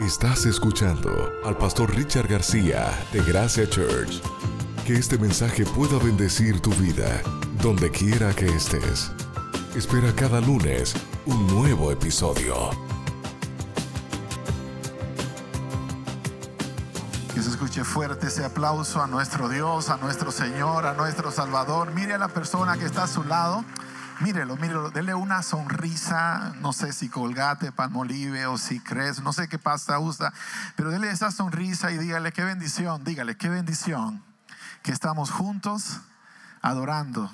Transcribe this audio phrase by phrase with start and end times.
[0.00, 4.22] Estás escuchando al pastor Richard García de Gracia Church.
[4.86, 7.20] Que este mensaje pueda bendecir tu vida,
[7.60, 9.12] donde quiera que estés.
[9.76, 10.94] Espera cada lunes
[11.26, 12.70] un nuevo episodio.
[17.34, 21.92] Que se escuche fuerte ese aplauso a nuestro Dios, a nuestro Señor, a nuestro Salvador.
[21.92, 23.66] Mire a la persona que está a su lado.
[24.20, 29.48] Mírelo, mírelo, dele una sonrisa, no sé si colgate, palmolive o si crees, no sé
[29.48, 30.30] qué pasta usa,
[30.76, 34.22] pero dele esa sonrisa y dígale qué bendición, dígale qué bendición
[34.82, 36.00] que estamos juntos
[36.60, 37.30] adorando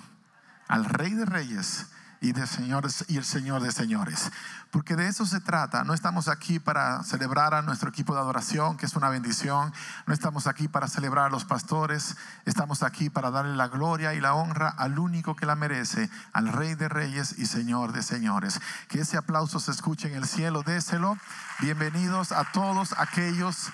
[0.69, 1.87] al Rey de Reyes
[2.21, 4.31] y de señores y el Señor de señores.
[4.71, 5.85] Porque de eso se trata.
[5.85, 9.73] No estamos aquí para celebrar a nuestro equipo de adoración, que es una bendición.
[10.07, 12.17] No estamos aquí para celebrar a los pastores.
[12.45, 16.53] Estamos aquí para darle la gloria y la honra al único que la merece, al
[16.53, 18.61] Rey de Reyes y Señor de señores.
[18.89, 20.63] Que ese aplauso se escuche en el cielo.
[20.63, 21.17] Déselo.
[21.61, 23.71] Bienvenidos a todos aquellos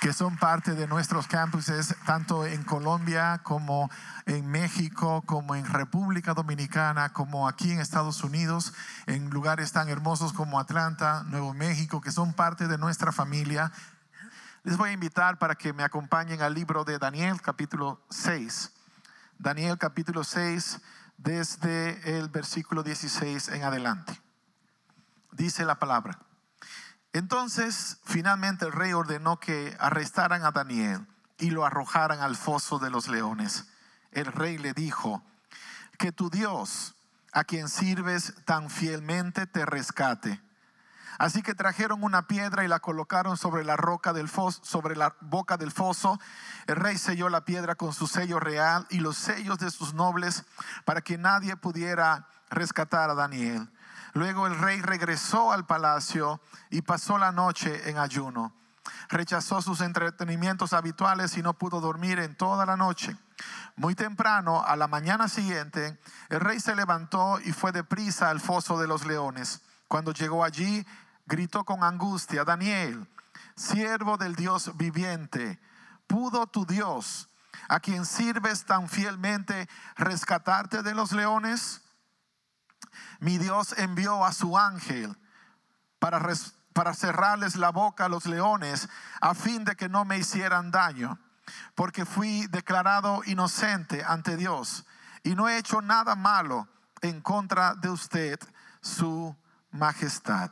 [0.00, 3.90] que son parte de nuestros campuses, tanto en Colombia como
[4.26, 8.74] en México, como en República Dominicana, como aquí en Estados Unidos,
[9.06, 13.72] en lugares tan hermosos como Atlanta, Nuevo México, que son parte de nuestra familia.
[14.62, 18.72] Les voy a invitar para que me acompañen al libro de Daniel, capítulo 6.
[19.38, 20.80] Daniel, capítulo 6,
[21.18, 24.20] desde el versículo 16 en adelante.
[25.32, 26.18] Dice la palabra.
[27.14, 31.06] Entonces, finalmente el rey ordenó que arrestaran a Daniel
[31.38, 33.66] y lo arrojaran al foso de los leones.
[34.12, 35.22] El rey le dijo,
[35.96, 36.94] que tu Dios,
[37.32, 40.40] a quien sirves tan fielmente, te rescate.
[41.18, 45.14] Así que trajeron una piedra y la colocaron sobre la roca del foso, sobre la
[45.20, 46.18] boca del foso.
[46.66, 50.44] El rey selló la piedra con su sello real y los sellos de sus nobles
[50.84, 53.68] para que nadie pudiera rescatar a Daniel.
[54.14, 58.54] Luego el rey regresó al palacio y pasó la noche en ayuno.
[59.08, 63.16] Rechazó sus entretenimientos habituales y no pudo dormir en toda la noche.
[63.76, 68.78] Muy temprano, a la mañana siguiente, el rey se levantó y fue deprisa al foso
[68.78, 69.62] de los leones.
[69.88, 70.86] Cuando llegó allí,
[71.26, 73.08] gritó con angustia, Daniel,
[73.56, 75.58] siervo del Dios viviente,
[76.06, 77.28] ¿pudo tu Dios,
[77.68, 81.83] a quien sirves tan fielmente, rescatarte de los leones?
[83.20, 85.16] Mi Dios envió a su ángel
[85.98, 88.88] para, cerrarles la boca a los leones
[89.20, 91.18] a fin de que no me hicieran daño,
[91.74, 94.84] porque fui declarado inocente ante Dios
[95.22, 96.68] y no he hecho nada malo
[97.00, 98.38] en contra de usted,
[98.80, 99.34] su
[99.70, 100.50] majestad.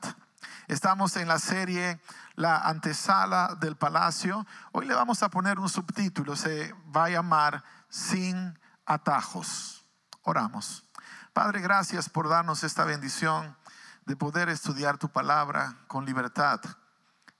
[0.68, 2.00] Estamos en la serie
[2.34, 4.46] La antesala del palacio.
[4.72, 9.84] Hoy le vamos a poner un subtítulo, se va a llamar Sin atajos.
[10.22, 10.86] Oramos.
[11.32, 13.56] Padre, gracias por darnos esta bendición
[14.04, 16.60] de poder estudiar tu palabra con libertad.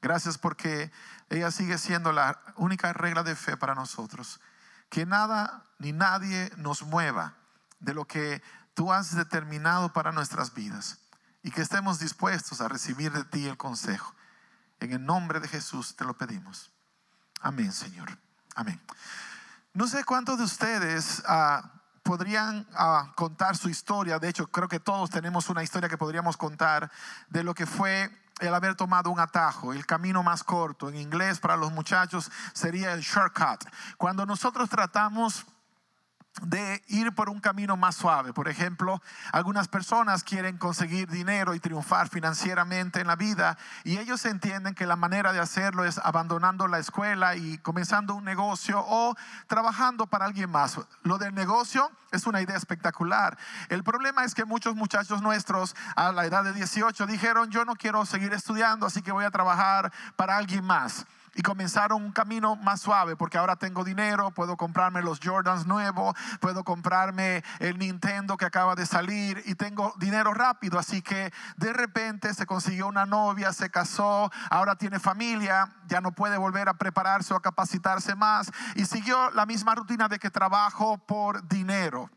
[0.01, 0.91] Gracias porque
[1.29, 4.41] ella sigue siendo la única regla de fe para nosotros.
[4.89, 7.35] Que nada ni nadie nos mueva
[7.81, 8.43] de lo que
[8.73, 10.99] tú has determinado para nuestras vidas
[11.43, 14.15] y que estemos dispuestos a recibir de ti el consejo.
[14.81, 16.73] En el nombre de Jesús te lo pedimos.
[17.43, 18.17] Amén, Señor.
[18.55, 18.81] Amén.
[19.75, 24.19] No sé cuántos de ustedes ah, podrían ah, contar su historia.
[24.19, 26.91] De hecho, creo que todos tenemos una historia que podríamos contar
[27.29, 30.89] de lo que fue el haber tomado un atajo, el camino más corto.
[30.89, 33.65] En inglés, para los muchachos, sería el shortcut.
[33.97, 35.47] Cuando nosotros tratamos
[36.41, 38.33] de ir por un camino más suave.
[38.33, 44.25] Por ejemplo, algunas personas quieren conseguir dinero y triunfar financieramente en la vida y ellos
[44.25, 49.15] entienden que la manera de hacerlo es abandonando la escuela y comenzando un negocio o
[49.47, 50.81] trabajando para alguien más.
[51.03, 53.37] Lo del negocio es una idea espectacular.
[53.69, 57.77] El problema es que muchos muchachos nuestros a la edad de 18 dijeron, yo no
[57.77, 61.05] quiero seguir estudiando, así que voy a trabajar para alguien más
[61.35, 66.15] y comenzaron un camino más suave porque ahora tengo dinero, puedo comprarme los Jordans nuevos,
[66.41, 71.73] puedo comprarme el Nintendo que acaba de salir y tengo dinero rápido, así que de
[71.73, 76.75] repente se consiguió una novia, se casó, ahora tiene familia, ya no puede volver a
[76.75, 82.11] prepararse o a capacitarse más y siguió la misma rutina de que trabajo por dinero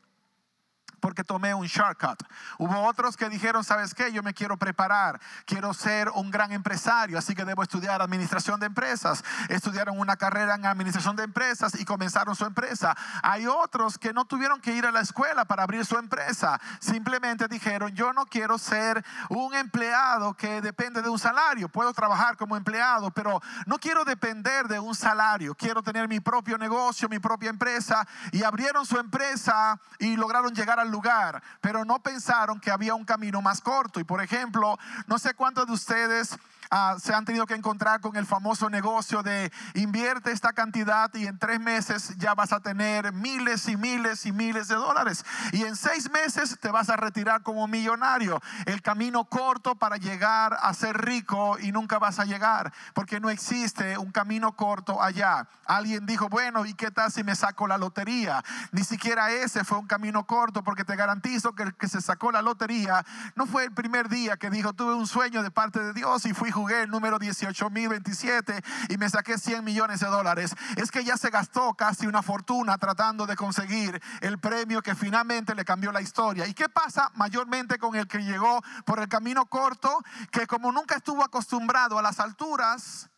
[1.05, 2.23] porque tomé un shortcut.
[2.57, 4.11] Hubo otros que dijeron, ¿sabes qué?
[4.11, 8.65] Yo me quiero preparar, quiero ser un gran empresario, así que debo estudiar administración de
[8.65, 9.23] empresas.
[9.49, 12.97] Estudiaron una carrera en administración de empresas y comenzaron su empresa.
[13.21, 16.59] Hay otros que no tuvieron que ir a la escuela para abrir su empresa.
[16.79, 21.69] Simplemente dijeron, yo no quiero ser un empleado que depende de un salario.
[21.69, 25.53] Puedo trabajar como empleado, pero no quiero depender de un salario.
[25.53, 28.07] Quiero tener mi propio negocio, mi propia empresa.
[28.31, 33.03] Y abrieron su empresa y lograron llegar al lugar, pero no pensaron que había un
[33.03, 33.99] camino más corto.
[33.99, 36.37] Y por ejemplo, no sé cuántos de ustedes
[36.71, 41.27] ah, se han tenido que encontrar con el famoso negocio de invierte esta cantidad y
[41.27, 45.25] en tres meses ya vas a tener miles y miles y miles de dólares.
[45.51, 48.41] Y en seis meses te vas a retirar como millonario.
[48.65, 53.29] El camino corto para llegar a ser rico y nunca vas a llegar, porque no
[53.29, 55.47] existe un camino corto allá.
[55.65, 58.43] Alguien dijo, bueno, ¿y qué tal si me saco la lotería?
[58.71, 62.31] Ni siquiera ese fue un camino corto, porque te garantizo que el que se sacó
[62.31, 65.93] la lotería no fue el primer día que dijo, tuve un sueño de parte de
[65.93, 70.55] Dios y fui, jugué el número 18.027 y me saqué 100 millones de dólares.
[70.77, 75.53] Es que ya se gastó casi una fortuna tratando de conseguir el premio que finalmente
[75.53, 76.47] le cambió la historia.
[76.47, 80.01] ¿Y qué pasa mayormente con el que llegó por el camino corto?
[80.31, 83.09] Que como nunca estuvo acostumbrado a las alturas,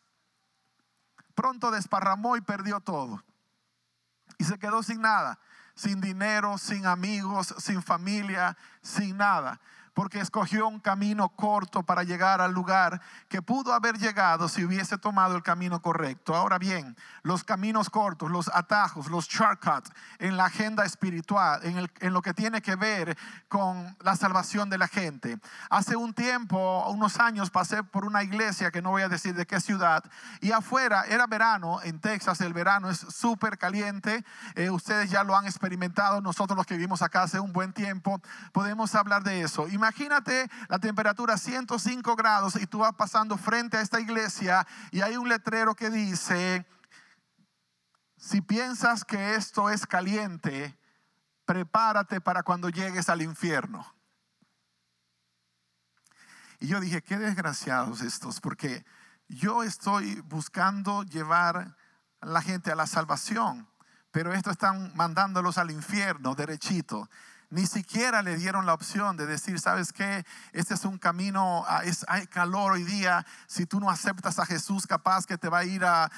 [1.36, 3.22] pronto desparramó y perdió todo.
[4.38, 5.38] Y se quedó sin nada,
[5.76, 9.60] sin dinero, sin amigos, sin familia, sin nada
[9.98, 14.96] porque escogió un camino corto para llegar al lugar que pudo haber llegado si hubiese
[14.96, 16.36] tomado el camino correcto.
[16.36, 19.90] Ahora bien, los caminos cortos, los atajos, los shortcuts
[20.20, 23.18] en la agenda espiritual, en, en lo que tiene que ver
[23.48, 25.40] con la salvación de la gente.
[25.68, 29.48] Hace un tiempo, unos años, pasé por una iglesia que no voy a decir de
[29.48, 30.04] qué ciudad,
[30.40, 34.24] y afuera era verano, en Texas el verano es súper caliente,
[34.54, 38.20] eh, ustedes ya lo han experimentado, nosotros los que vivimos acá hace un buen tiempo,
[38.52, 39.66] podemos hablar de eso.
[39.66, 39.87] Imagínate
[40.68, 45.28] la temperatura 105 grados y tú vas pasando frente a esta iglesia y hay un
[45.28, 46.66] letrero que dice,
[48.16, 50.78] si piensas que esto es caliente,
[51.44, 53.86] prepárate para cuando llegues al infierno.
[56.60, 58.84] Y yo dije, qué desgraciados estos, porque
[59.28, 61.76] yo estoy buscando llevar
[62.20, 63.68] a la gente a la salvación,
[64.10, 67.08] pero estos están mandándolos al infierno derechito.
[67.50, 70.26] Ni siquiera le dieron la opción de decir, ¿sabes qué?
[70.52, 73.24] Este es un camino, ah, es, hay calor hoy día.
[73.46, 76.10] Si tú no aceptas a Jesús, capaz que te, va a ir a,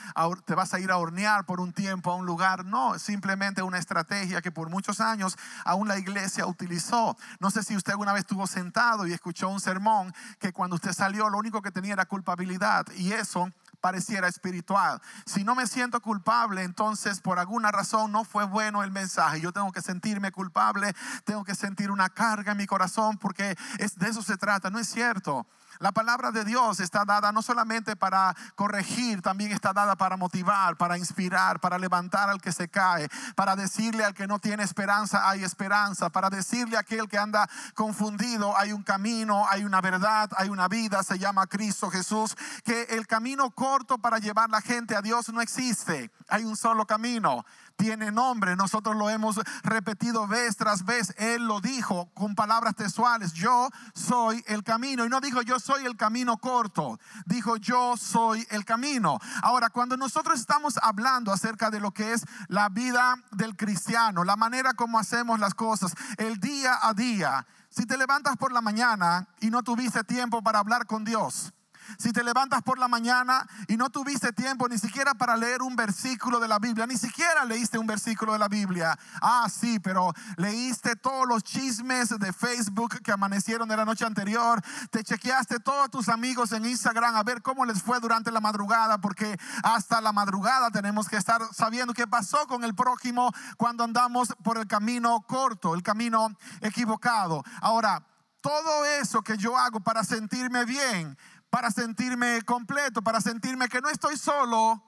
[0.44, 2.64] te vas a ir a hornear por un tiempo a un lugar.
[2.64, 7.16] No, simplemente una estrategia que por muchos años aún la iglesia utilizó.
[7.38, 10.92] No sé si usted alguna vez estuvo sentado y escuchó un sermón que cuando usted
[10.92, 12.86] salió lo único que tenía era culpabilidad.
[12.96, 15.00] Y eso pareciera espiritual.
[15.26, 19.40] Si no me siento culpable, entonces por alguna razón no fue bueno el mensaje.
[19.40, 20.94] Yo tengo que sentirme culpable,
[21.24, 24.70] tengo que sentir una carga en mi corazón porque es, de eso se trata.
[24.70, 25.46] No es cierto.
[25.80, 30.76] La palabra de Dios está dada no solamente para corregir, también está dada para motivar,
[30.76, 35.26] para inspirar, para levantar al que se cae, para decirle al que no tiene esperanza,
[35.26, 40.30] hay esperanza, para decirle a aquel que anda confundido, hay un camino, hay una verdad,
[40.36, 44.94] hay una vida, se llama Cristo Jesús, que el camino corto para llevar la gente
[44.94, 47.46] a Dios no existe, hay un solo camino
[47.80, 48.56] tiene nombre.
[48.56, 51.14] Nosotros lo hemos repetido vez tras vez.
[51.16, 53.32] Él lo dijo con palabras textuales.
[53.32, 55.04] Yo soy el camino.
[55.04, 56.98] Y no dijo yo soy el camino corto.
[57.26, 59.18] Dijo yo soy el camino.
[59.42, 64.36] Ahora, cuando nosotros estamos hablando acerca de lo que es la vida del cristiano, la
[64.36, 69.28] manera como hacemos las cosas, el día a día, si te levantas por la mañana
[69.40, 71.52] y no tuviste tiempo para hablar con Dios,
[71.98, 75.76] si te levantas por la mañana y no tuviste tiempo ni siquiera para leer un
[75.76, 78.98] versículo de la Biblia, ni siquiera leíste un versículo de la Biblia.
[79.20, 84.62] Ah, sí, pero leíste todos los chismes de Facebook que amanecieron de la noche anterior.
[84.90, 88.98] Te chequeaste todos tus amigos en Instagram a ver cómo les fue durante la madrugada,
[88.98, 94.34] porque hasta la madrugada tenemos que estar sabiendo qué pasó con el prójimo cuando andamos
[94.42, 96.28] por el camino corto, el camino
[96.60, 97.42] equivocado.
[97.60, 98.04] Ahora,
[98.40, 101.16] todo eso que yo hago para sentirme bien,
[101.50, 104.82] para sentirme completo, para sentirme que no estoy solo.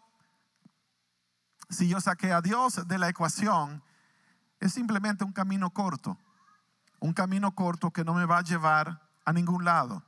[1.69, 3.83] Si yo saqué a Dios de la ecuación,
[4.61, 6.17] es simplemente un camino corto,
[7.01, 10.05] un camino corto que no me va a llevar a ningún lado.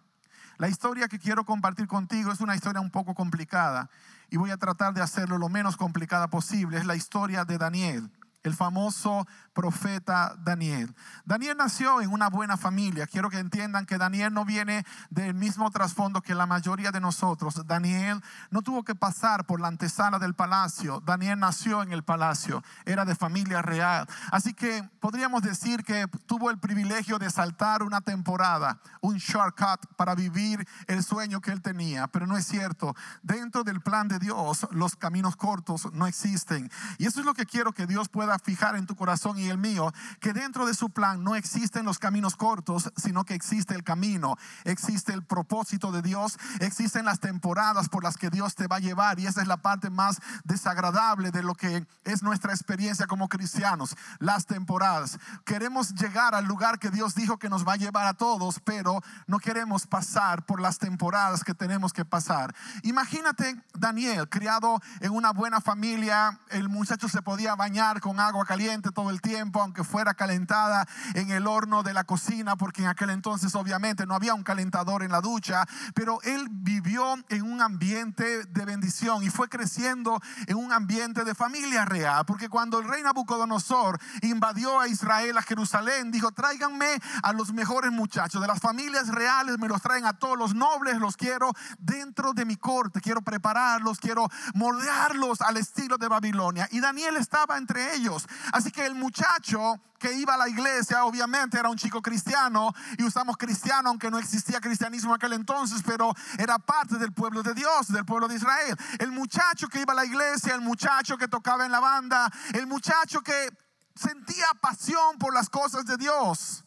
[0.58, 3.90] La historia que quiero compartir contigo es una historia un poco complicada
[4.30, 6.78] y voy a tratar de hacerlo lo menos complicada posible.
[6.78, 8.10] Es la historia de Daniel
[8.44, 10.94] el famoso profeta Daniel.
[11.24, 13.06] Daniel nació en una buena familia.
[13.06, 17.66] Quiero que entiendan que Daniel no viene del mismo trasfondo que la mayoría de nosotros.
[17.66, 18.20] Daniel
[18.50, 21.00] no tuvo que pasar por la antesala del palacio.
[21.00, 22.62] Daniel nació en el palacio.
[22.84, 24.06] Era de familia real.
[24.30, 30.14] Así que podríamos decir que tuvo el privilegio de saltar una temporada, un shortcut para
[30.14, 32.08] vivir el sueño que él tenía.
[32.08, 32.94] Pero no es cierto.
[33.22, 36.70] Dentro del plan de Dios, los caminos cortos no existen.
[36.98, 39.58] Y eso es lo que quiero que Dios pueda fijar en tu corazón y el
[39.58, 43.84] mío, que dentro de su plan no existen los caminos cortos, sino que existe el
[43.84, 48.76] camino, existe el propósito de Dios, existen las temporadas por las que Dios te va
[48.76, 53.06] a llevar y esa es la parte más desagradable de lo que es nuestra experiencia
[53.06, 55.18] como cristianos, las temporadas.
[55.44, 59.02] Queremos llegar al lugar que Dios dijo que nos va a llevar a todos, pero
[59.26, 62.54] no queremos pasar por las temporadas que tenemos que pasar.
[62.82, 69.10] Imagínate Daniel, criado en una buena familia, el muchacho se podía bañar con caliente todo
[69.10, 73.54] el tiempo, aunque fuera calentada en el horno de la cocina, porque en aquel entonces
[73.54, 78.64] obviamente no había un calentador en la ducha, pero él vivió en un ambiente de
[78.64, 83.98] bendición y fue creciendo en un ambiente de familia real, porque cuando el rey Nabucodonosor
[84.22, 89.58] invadió a Israel, a Jerusalén, dijo, tráiganme a los mejores muchachos de las familias reales,
[89.58, 93.98] me los traen a todos los nobles, los quiero dentro de mi corte, quiero prepararlos,
[93.98, 96.68] quiero moldearlos al estilo de Babilonia.
[96.70, 98.13] Y Daniel estaba entre ellos.
[98.52, 103.04] Así que el muchacho que iba a la iglesia, obviamente era un chico cristiano, y
[103.04, 107.54] usamos cristiano, aunque no existía cristianismo en aquel entonces, pero era parte del pueblo de
[107.54, 108.76] Dios, del pueblo de Israel.
[108.98, 112.66] El muchacho que iba a la iglesia, el muchacho que tocaba en la banda, el
[112.66, 113.48] muchacho que
[113.94, 116.64] sentía pasión por las cosas de Dios.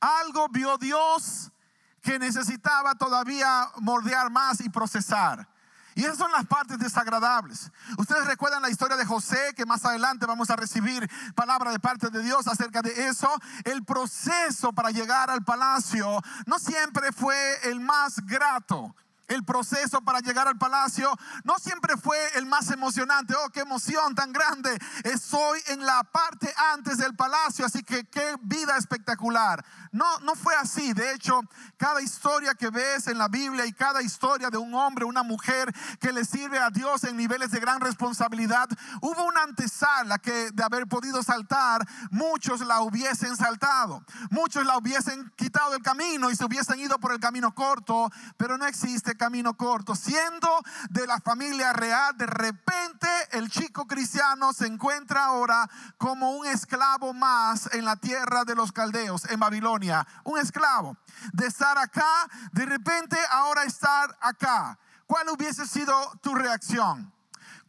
[0.00, 1.50] Algo vio Dios
[2.02, 5.48] que necesitaba todavía moldear más y procesar.
[5.98, 7.72] Y esas son las partes desagradables.
[7.96, 12.08] Ustedes recuerdan la historia de José, que más adelante vamos a recibir palabra de parte
[12.08, 13.28] de Dios acerca de eso.
[13.64, 18.94] El proceso para llegar al palacio no siempre fue el más grato
[19.28, 21.10] el proceso para llegar al palacio
[21.44, 23.34] no siempre fue el más emocionante.
[23.34, 24.76] Oh, qué emoción tan grande.
[25.04, 29.64] Estoy en la parte antes del palacio, así que qué vida espectacular.
[29.92, 30.92] No, no fue así.
[30.92, 31.40] De hecho,
[31.76, 35.72] cada historia que ves en la Biblia y cada historia de un hombre, una mujer
[36.00, 38.68] que le sirve a Dios en niveles de gran responsabilidad,
[39.00, 44.02] hubo una antesala que de haber podido saltar, muchos la hubiesen saltado.
[44.30, 48.56] Muchos la hubiesen quitado del camino y se hubiesen ido por el camino corto, pero
[48.56, 49.94] no existe camino corto.
[49.94, 50.48] Siendo
[50.88, 57.12] de la familia real, de repente el chico cristiano se encuentra ahora como un esclavo
[57.12, 60.06] más en la tierra de los caldeos, en Babilonia.
[60.24, 60.96] Un esclavo.
[61.32, 64.78] De estar acá, de repente ahora estar acá.
[65.06, 67.12] ¿Cuál hubiese sido tu reacción?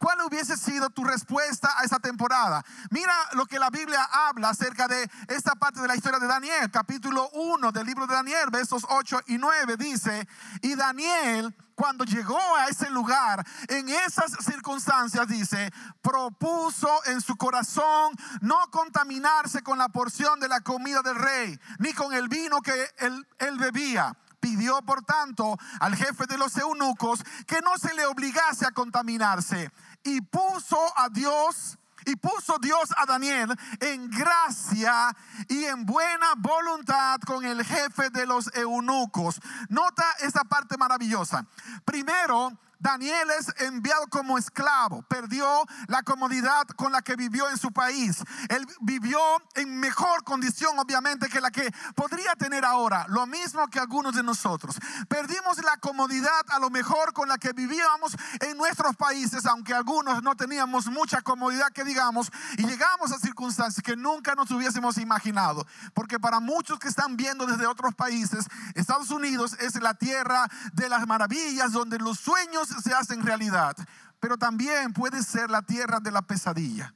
[0.00, 2.64] ¿Cuál hubiese sido tu respuesta a esa temporada?
[2.88, 6.70] Mira lo que la Biblia habla acerca de esta parte de la historia de Daniel,
[6.70, 10.26] capítulo 1 del libro de Daniel, versos 8 y 9, dice,
[10.62, 18.14] y Daniel cuando llegó a ese lugar, en esas circunstancias, dice, propuso en su corazón
[18.40, 22.72] no contaminarse con la porción de la comida del rey, ni con el vino que
[22.98, 28.66] él bebía pidió por tanto al jefe de los eunucos que no se le obligase
[28.66, 29.70] a contaminarse
[30.02, 35.14] y puso a Dios y puso Dios a Daniel en gracia
[35.48, 39.40] y en buena voluntad con el jefe de los eunucos.
[39.68, 41.44] Nota esa parte maravillosa.
[41.84, 45.46] Primero, Daniel es enviado como esclavo, perdió
[45.86, 48.22] la comodidad con la que vivió en su país.
[48.48, 49.20] Él vivió
[49.54, 54.22] en mejor condición, obviamente, que la que podría tener ahora, lo mismo que algunos de
[54.22, 54.76] nosotros.
[55.08, 60.22] Perdimos la comodidad a lo mejor con la que vivíamos en nuestros países, aunque algunos
[60.22, 65.66] no teníamos mucha comodidad que digamos, y llegamos a circunstancias que nunca nos hubiésemos imaginado.
[65.92, 70.88] Porque para muchos que están viendo desde otros países, Estados Unidos es la tierra de
[70.88, 73.76] las maravillas, donde los sueños se hacen realidad,
[74.20, 76.94] pero también puede ser la tierra de la pesadilla,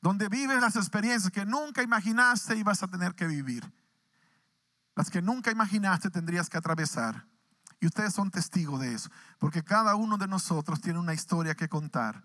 [0.00, 3.72] donde vives las experiencias que nunca imaginaste ibas a tener que vivir,
[4.94, 7.26] las que nunca imaginaste tendrías que atravesar.
[7.80, 11.68] Y ustedes son testigos de eso, porque cada uno de nosotros tiene una historia que
[11.68, 12.24] contar,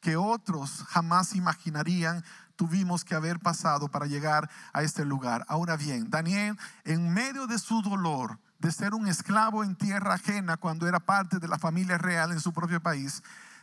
[0.00, 2.24] que otros jamás imaginarían
[2.56, 5.44] tuvimos que haber pasado para llegar a este lugar.
[5.48, 10.56] Ahora bien, Daniel, en medio de su dolor, de ser un esclavo en tierra ajena
[10.56, 13.22] cuando era parte de la familia real en su propio país,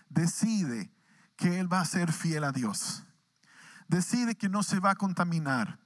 [0.09, 0.91] decide
[1.35, 3.03] que él va a ser fiel a Dios.
[3.87, 5.79] Decide que no se va a contaminar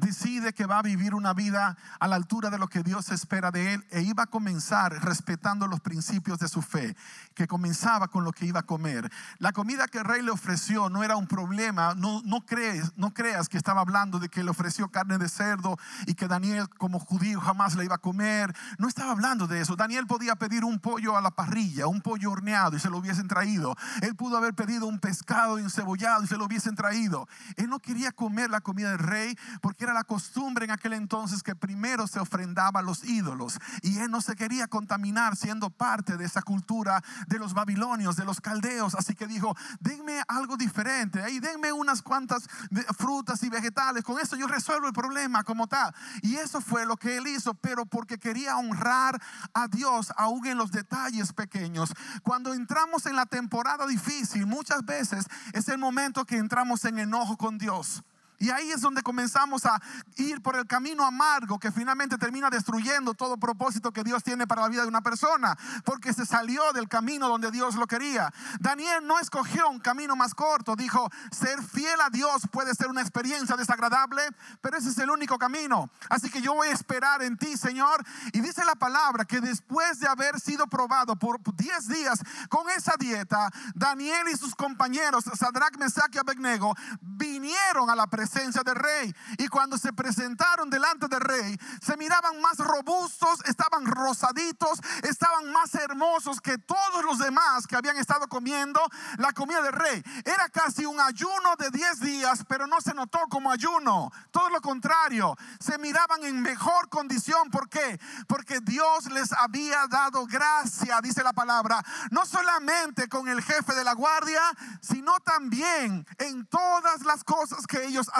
[0.00, 3.50] decide que va a vivir una vida a la altura de lo que Dios espera
[3.50, 6.96] de él e iba a comenzar respetando los principios de su fe,
[7.34, 9.10] que comenzaba con lo que iba a comer.
[9.38, 13.48] La comida que el rey le ofreció no era un problema, no, crees, no creas
[13.48, 15.76] que estaba hablando de que le ofreció carne de cerdo
[16.06, 19.76] y que Daniel como judío jamás le iba a comer, no estaba hablando de eso.
[19.76, 23.28] Daniel podía pedir un pollo a la parrilla, un pollo horneado y se lo hubiesen
[23.28, 23.76] traído.
[24.00, 27.28] Él pudo haber pedido un pescado encebollado y se lo hubiesen traído.
[27.56, 30.92] Él no quería comer la comida del rey porque era era la costumbre en aquel
[30.92, 35.68] entonces que primero se ofrendaba a los ídolos y él no se quería contaminar siendo
[35.68, 38.94] parte de esa cultura de los babilonios, de los caldeos.
[38.94, 42.48] Así que dijo, denme algo diferente, ahí denme unas cuantas
[42.96, 45.92] frutas y vegetales, con eso yo resuelvo el problema como tal.
[46.22, 49.20] Y eso fue lo que él hizo, pero porque quería honrar
[49.52, 51.92] a Dios aún en los detalles pequeños.
[52.22, 57.36] Cuando entramos en la temporada difícil, muchas veces es el momento que entramos en enojo
[57.36, 58.04] con Dios.
[58.40, 59.78] Y ahí es donde comenzamos a
[60.16, 64.62] ir por el camino amargo que finalmente termina destruyendo todo propósito que Dios tiene para
[64.62, 65.54] la vida de una persona,
[65.84, 68.32] porque se salió del camino donde Dios lo quería.
[68.58, 73.02] Daniel no escogió un camino más corto, dijo, ser fiel a Dios puede ser una
[73.02, 74.22] experiencia desagradable,
[74.62, 75.90] pero ese es el único camino.
[76.08, 78.02] Así que yo voy a esperar en ti, Señor.
[78.32, 82.94] Y dice la palabra que después de haber sido probado por 10 días con esa
[82.98, 88.76] dieta, Daniel y sus compañeros, Sadrach, Mesach y Abednego, vinieron a la presencia presencia del
[88.76, 89.14] rey.
[89.38, 95.74] Y cuando se presentaron delante del rey, se miraban más robustos, estaban rosaditos, estaban más
[95.74, 98.80] hermosos que todos los demás que habían estado comiendo
[99.18, 100.02] la comida del rey.
[100.24, 104.12] Era casi un ayuno de 10 días, pero no se notó como ayuno.
[104.30, 107.50] Todo lo contrario, se miraban en mejor condición.
[107.50, 108.00] ¿Por qué?
[108.28, 113.84] Porque Dios les había dado gracia, dice la palabra, no solamente con el jefe de
[113.84, 114.42] la guardia,
[114.80, 118.19] sino también en todas las cosas que ellos hacían,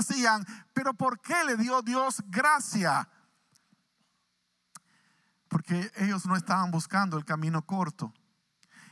[0.72, 3.08] pero ¿por qué le dio Dios gracia?
[5.48, 8.12] Porque ellos no estaban buscando el camino corto.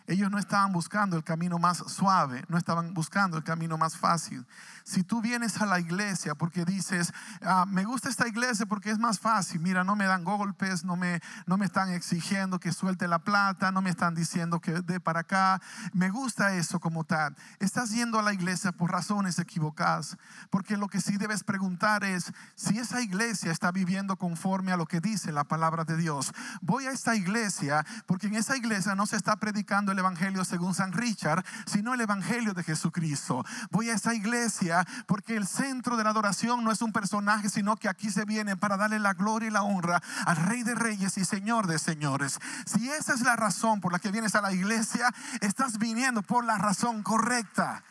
[0.08, 4.46] Ellos no estaban buscando el camino más suave, no estaban buscando el camino más fácil.
[4.82, 7.12] Si tú vienes a la iglesia porque dices,
[7.42, 10.96] ah, me gusta esta iglesia porque es más fácil, mira, no me dan golpes, no
[10.96, 14.98] me, no me están exigiendo que suelte la plata, no me están diciendo que dé
[14.98, 15.60] para acá,
[15.92, 17.36] me gusta eso como tal.
[17.58, 20.16] Estás yendo a la iglesia por razones equivocadas,
[20.48, 24.86] porque lo que sí debes preguntar es si esa iglesia está viviendo conforme a lo
[24.86, 26.32] que dice la palabra de Dios.
[26.62, 30.74] Voy a esta iglesia porque en esa iglesia no se está predicando el evangelio según
[30.74, 33.44] San Richard, sino el evangelio de Jesucristo.
[33.70, 37.76] Voy a esa iglesia porque el centro de la adoración no es un personaje, sino
[37.76, 41.18] que aquí se viene para darle la gloria y la honra al Rey de Reyes
[41.18, 42.38] y Señor de Señores.
[42.66, 46.44] Si esa es la razón por la que vienes a la iglesia, estás viniendo por
[46.44, 47.82] la razón correcta.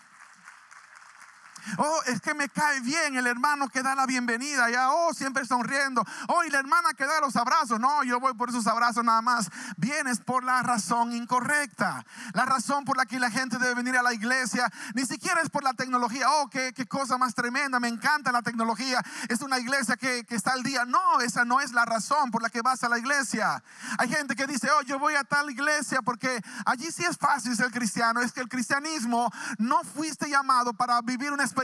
[1.78, 4.70] Oh, es que me cae bien el hermano que da la bienvenida.
[4.70, 6.04] Ya, oh, siempre sonriendo.
[6.28, 7.80] Oh, y la hermana que da los abrazos.
[7.80, 9.50] No, yo voy por esos abrazos nada más.
[9.76, 12.06] Vienes por la razón incorrecta.
[12.34, 15.50] La razón por la que la gente debe venir a la iglesia ni siquiera es
[15.50, 16.28] por la tecnología.
[16.30, 17.80] Oh, qué, qué cosa más tremenda.
[17.80, 19.02] Me encanta la tecnología.
[19.28, 20.86] Es una iglesia que, que está al día.
[20.86, 23.62] No, esa no es la razón por la que vas a la iglesia.
[23.98, 27.56] Hay gente que dice, oh, yo voy a tal iglesia porque allí sí es fácil
[27.56, 28.22] ser cristiano.
[28.22, 31.57] Es que el cristianismo no fuiste llamado para vivir una experiencia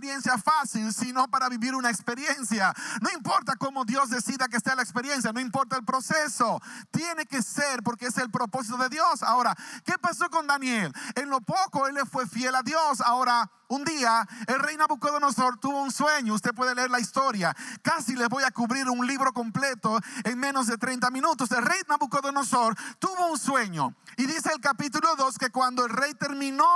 [0.44, 2.74] fácil, sino para vivir una experiencia.
[3.02, 6.62] No importa cómo Dios decida que sea la experiencia, no importa el proceso.
[6.92, 9.24] Tiene que ser porque es el propósito de Dios.
[9.24, 10.92] Ahora, ¿qué pasó con Daniel?
[11.16, 13.02] En lo poco él le fue fiel a Dios.
[13.02, 16.34] Ahora, un día el rey Nabucodonosor tuvo un sueño.
[16.34, 17.56] Usted puede leer la historia.
[17.82, 21.52] Casi les voy a cubrir un libro completo en menos de 30 minutos.
[21.52, 23.96] El rey Nabucodonosor tuvo un sueño.
[24.18, 26.68] Y dice el capítulo 2 que cuando el rey terminó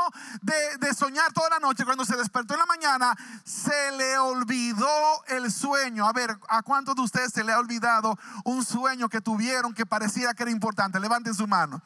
[0.41, 4.87] de, soñar toda la noche, cuando se despertó en la mañana, se le olvidó
[5.27, 6.07] el sueño.
[6.07, 9.85] A ver, ¿a cuántos de ustedes se le ha olvidado un sueño que tuvieron que
[9.85, 10.99] parecía que era importante?
[10.99, 11.81] Levanten su mano.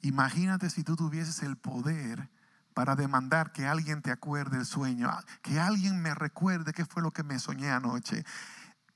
[0.00, 2.30] Imagínate si tú tuvieses el poder
[2.78, 5.10] para demandar que alguien te acuerde el sueño,
[5.42, 8.24] que alguien me recuerde qué fue lo que me soñé anoche.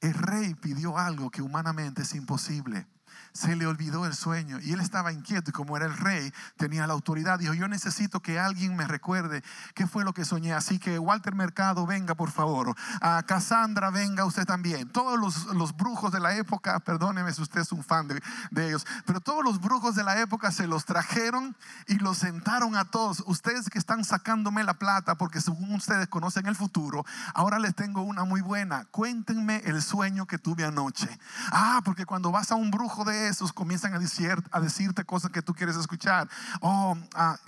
[0.00, 2.86] El rey pidió algo que humanamente es imposible
[3.32, 6.86] se le olvidó el sueño y él estaba inquieto y como era el rey, tenía
[6.86, 9.42] la autoridad, dijo, yo necesito que alguien me recuerde
[9.74, 10.52] qué fue lo que soñé.
[10.52, 12.74] Así que Walter Mercado, venga por favor.
[13.00, 14.88] A Cassandra, venga usted también.
[14.90, 18.86] Todos los, brujos de la época, perdóneme si usted es un fan de, de ellos,
[19.06, 23.22] pero todos los brujos de la época se los trajeron y los sentaron a todos.
[23.26, 28.02] Ustedes que están sacándome la plata porque según ustedes conocen el futuro, ahora les tengo
[28.02, 28.84] una muy buena.
[28.90, 31.08] Cuéntenme el sueño que tuve anoche.
[31.50, 35.30] Ah, porque cuando vas a un brujo de esos comienzan a, decir, a decirte cosas
[35.30, 36.28] que tú quieres escuchar.
[36.60, 36.96] Oh,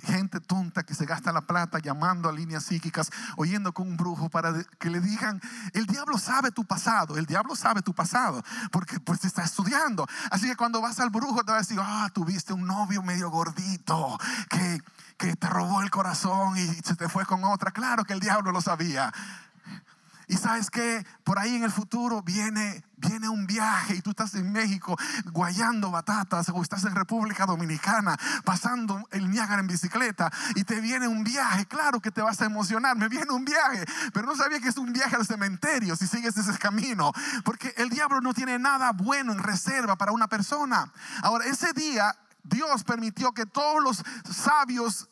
[0.03, 4.29] gente tonta que se gasta la plata llamando a líneas psíquicas, oyendo con un brujo
[4.29, 5.41] para que le digan,
[5.73, 10.07] el diablo sabe tu pasado, el diablo sabe tu pasado, porque pues está estudiando.
[10.31, 13.31] Así que cuando vas al brujo te va a decir, ah, tuviste un novio medio
[13.31, 14.81] gordito que,
[15.17, 17.71] que te robó el corazón y se te fue con otra.
[17.71, 19.13] Claro que el diablo lo sabía.
[20.29, 24.35] Y sabes que por ahí en el futuro viene, viene un viaje y tú estás
[24.35, 24.97] en México
[25.33, 31.09] guayando batatas o estás en República Dominicana pasando el Niágara en bicicleta y te viene
[31.09, 31.67] un viaje.
[31.67, 34.79] Claro que te vas a emocionar, me viene un viaje, pero no sabía que es
[34.79, 37.13] un viaje al cementerio si sigues ese camino,
[37.45, 40.93] porque el diablo no tiene nada bueno en reserva para una persona.
[41.23, 45.09] Ahora, ese día Dios permitió que todos los sabios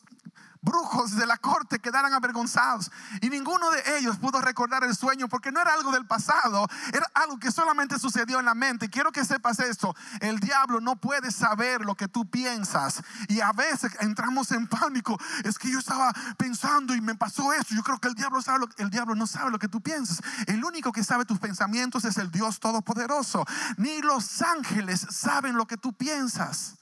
[0.63, 2.91] brujos de la corte quedaran avergonzados.
[3.21, 7.05] Y ninguno de ellos pudo recordar el sueño porque no era algo del pasado, era
[7.13, 8.89] algo que solamente sucedió en la mente.
[8.89, 13.03] Quiero que sepas esto, el diablo no puede saber lo que tú piensas.
[13.27, 15.19] Y a veces entramos en pánico.
[15.43, 17.75] Es que yo estaba pensando y me pasó eso.
[17.75, 20.21] Yo creo que el diablo, sabe el diablo no sabe lo que tú piensas.
[20.47, 23.45] El único que sabe tus pensamientos es el Dios Todopoderoso.
[23.77, 26.75] Ni los ángeles saben lo que tú piensas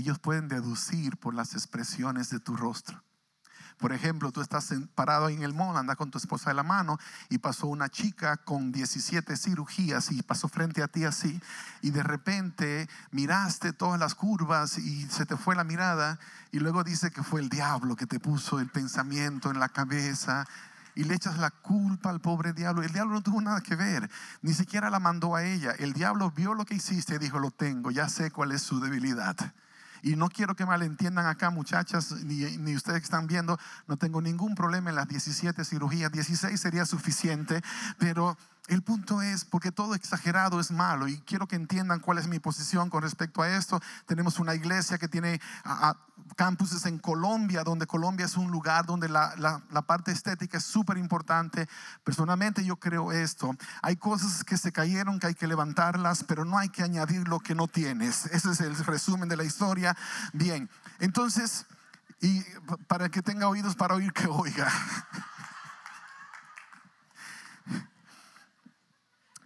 [0.00, 3.02] ellos pueden deducir por las expresiones de tu rostro.
[3.80, 6.98] Por ejemplo, tú estás parado en el mall, andas con tu esposa de la mano
[7.30, 11.40] y pasó una chica con 17 cirugías y pasó frente a ti así
[11.80, 16.18] y de repente miraste todas las curvas y se te fue la mirada
[16.52, 20.46] y luego dice que fue el diablo que te puso el pensamiento en la cabeza
[20.94, 22.82] y le echas la culpa al pobre diablo.
[22.82, 24.10] El diablo no tuvo nada que ver,
[24.42, 25.70] ni siquiera la mandó a ella.
[25.78, 28.78] El diablo vio lo que hiciste y dijo, lo tengo, ya sé cuál es su
[28.78, 29.54] debilidad.
[30.02, 34.20] Y no quiero que malentiendan acá, muchachas, ni, ni, ustedes que están viendo, no tengo
[34.20, 37.62] ningún problema en las 17 cirugías, 16 sería suficiente,
[37.98, 38.36] pero
[38.70, 42.38] el punto es, porque todo exagerado es malo y quiero que entiendan cuál es mi
[42.38, 43.80] posición con respecto a esto.
[44.06, 45.96] Tenemos una iglesia que tiene a,
[46.36, 49.34] campuses en Colombia, donde Colombia es un lugar donde la,
[49.88, 51.68] parte estética es súper importante.
[52.04, 53.56] Personalmente yo creo esto.
[53.82, 57.40] Hay cosas que se cayeron que hay que levantarlas, pero no hay que añadir lo
[57.40, 58.26] que no tienes.
[58.26, 59.96] Ese es el resumen de la historia.
[60.32, 61.66] Bien, entonces,
[62.20, 62.44] y
[62.86, 64.70] para que tenga oídos para oír que oiga.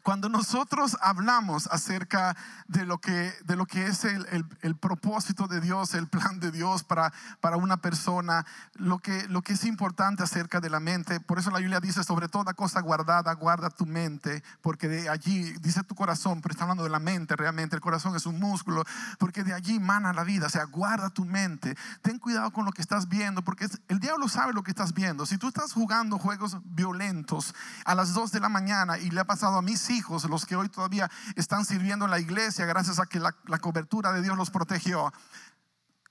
[0.04, 2.36] Cuando nosotros hablamos acerca
[2.68, 6.40] de lo que, de lo que es el, el, el, propósito de Dios, el plan
[6.40, 10.78] de Dios para, para una persona, lo que, lo que es importante acerca de la
[10.78, 15.08] mente, por eso la Biblia dice, sobre toda cosa guardada, guarda tu mente, porque de
[15.08, 18.38] allí, dice tu corazón, pero está hablando de la mente realmente, el corazón es un
[18.38, 18.84] músculo,
[19.18, 22.72] porque de allí mana la vida, o sea, guarda tu mente, ten cuidado con lo
[22.72, 25.24] que estás viendo, porque el diablo sabe lo que estás viendo.
[25.24, 27.54] Si tú estás jugando juegos violentos
[27.86, 30.56] a las 2 de la mañana y le ha pasado a mis hijos, los que
[30.56, 34.36] hoy todavía están sirviendo en la iglesia, gracias a que la, la cobertura de Dios
[34.36, 35.12] los protegió.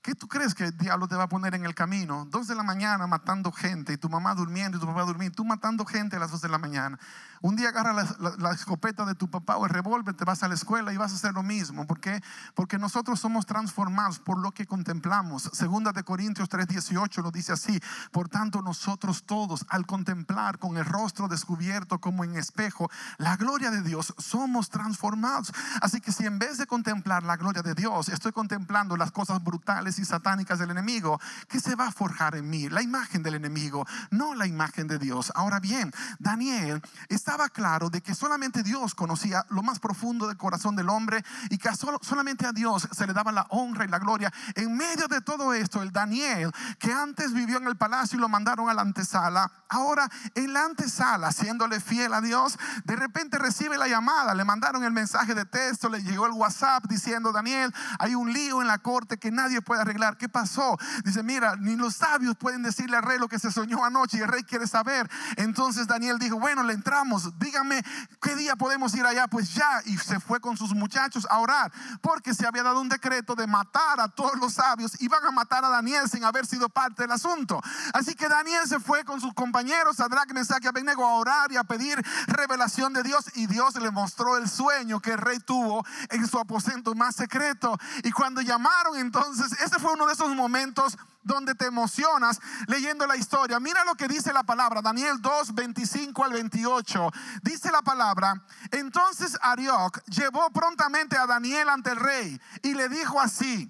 [0.04, 2.26] ¿Qué tú crees que el diablo te va a poner en el camino?
[2.26, 5.46] Dos de la mañana matando gente y tu mamá durmiendo y tu papá durmiendo, tú
[5.46, 6.98] matando gente a las dos de la mañana.
[7.40, 10.42] Un día agarra la, la, la escopeta de tu papá o el revólver, te vas
[10.42, 11.86] a la escuela y vas a hacer lo mismo.
[11.86, 12.22] ¿Por qué?
[12.54, 15.48] Porque nosotros somos transformados por lo que contemplamos.
[15.54, 17.80] Segunda de Corintios 3:18 lo dice así.
[18.12, 23.70] Por tanto, nosotros todos, al contemplar con el rostro descubierto como en espejo la gloria
[23.70, 25.50] de Dios, somos transformados.
[25.80, 29.42] Así que si en vez de contemplar la gloria de Dios, estoy contemplando las cosas
[29.42, 32.68] brutales y satánicas del enemigo, ¿qué se va a forjar en mí?
[32.68, 35.32] La imagen del enemigo, no la imagen de Dios.
[35.34, 40.76] Ahora bien, Daniel estaba claro de que solamente Dios conocía lo más profundo del corazón
[40.76, 44.32] del hombre y que solamente a Dios se le daba la honra y la gloria.
[44.54, 48.28] En medio de todo esto, el Daniel, que antes vivió en el palacio y lo
[48.28, 53.78] mandaron a la antesala, ahora en la antesala, siéndole fiel a Dios, de repente recibe
[53.78, 58.14] la llamada, le mandaron el mensaje de texto, le llegó el WhatsApp diciendo, Daniel, hay
[58.14, 60.16] un lío en la corte que nadie puede arreglar.
[60.16, 60.76] ¿Qué pasó?
[61.04, 64.20] Dice, mira, ni los sabios pueden decirle al rey lo que se soñó anoche y
[64.20, 65.08] el rey quiere saber.
[65.36, 67.84] Entonces Daniel dijo, bueno, le entramos, dígame
[68.20, 69.28] qué día podemos ir allá.
[69.28, 72.88] Pues ya, y se fue con sus muchachos a orar, porque se había dado un
[72.88, 76.46] decreto de matar a todos los sabios y van a matar a Daniel sin haber
[76.46, 77.60] sido parte del asunto.
[77.92, 81.56] Así que Daniel se fue con sus compañeros, Sadrach, Mesach y Abednego a orar y
[81.56, 85.84] a pedir revelación de Dios y Dios le mostró el sueño que el rey tuvo
[86.10, 87.78] en su aposento más secreto.
[88.02, 93.16] Y cuando llamaron entonces, ese fue uno de esos momentos donde te emocionas leyendo la
[93.16, 93.58] historia.
[93.58, 97.10] Mira lo que dice la palabra, Daniel 2, 25 al 28.
[97.42, 98.34] Dice la palabra,
[98.70, 103.68] entonces Arioc llevó prontamente a Daniel ante el rey y le dijo así.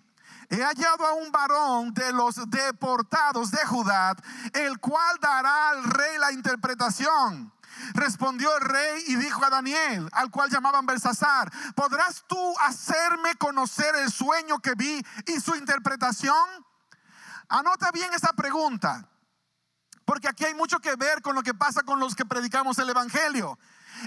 [0.50, 4.14] He hallado a un varón de los deportados de Judá,
[4.52, 7.53] el cual dará al rey la interpretación.
[7.94, 13.94] Respondió el rey y dijo a Daniel, al cual llamaban Belsasar, ¿podrás tú hacerme conocer
[13.96, 16.48] el sueño que vi y su interpretación?
[17.48, 19.08] Anota bien esa pregunta,
[20.04, 22.90] porque aquí hay mucho que ver con lo que pasa con los que predicamos el
[22.90, 23.58] Evangelio.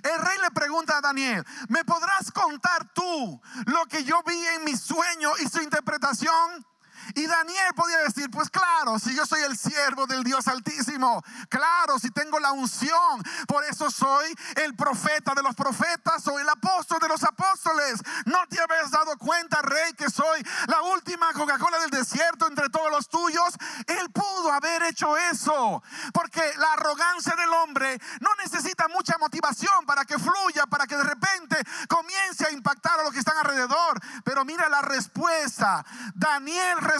[0.04, 4.66] El rey le pregunta a Daniel, ¿me podrás contar tú lo que yo vi en
[4.66, 6.66] mi sueño y su interpretación?
[7.16, 12.00] Y Daniel podía decir, pues claro, si yo soy el siervo del Dios Altísimo, claro,
[12.00, 17.00] si tengo la unción, por eso soy el profeta de los profetas o el apóstol
[17.00, 18.02] de los apóstoles.
[18.26, 22.92] ¿No te habías dado cuenta, rey, que soy la última Coca-Cola del desierto entre todos
[22.92, 23.56] los tuyos?
[23.88, 30.06] Él pudo haber hecho eso, porque la arrogancia del hombre no necesita mucha motivación para
[30.06, 34.00] que fluya, para que de repente comience a impactar a los que están alrededor.
[34.24, 35.86] Pero mira la respuesta.
[36.14, 36.97] Daniel respondió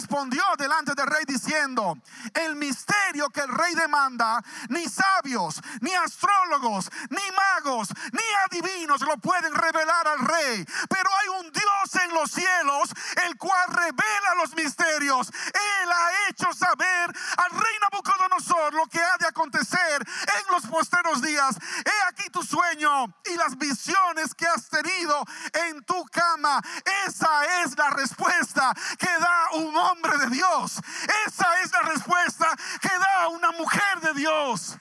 [0.56, 1.96] delante del rey diciendo,
[2.34, 9.16] el misterio que el rey demanda, ni sabios, ni astrólogos, ni magos, ni adivinos lo
[9.18, 10.64] pueden revelar al rey.
[10.88, 12.90] Pero hay un Dios en los cielos,
[13.26, 15.30] el cual revela los misterios.
[15.46, 21.22] Él ha hecho saber al rey Nabucodonosor lo que ha de acontecer en los posteros
[21.22, 21.56] días.
[21.84, 25.24] He aquí tu sueño y las visiones que has tenido
[25.68, 26.60] en tu cama.
[27.06, 30.80] Esa es la respuesta que da un hombre de Dios.
[31.26, 32.46] Esa es la respuesta
[32.80, 34.76] que da una mujer de Dios.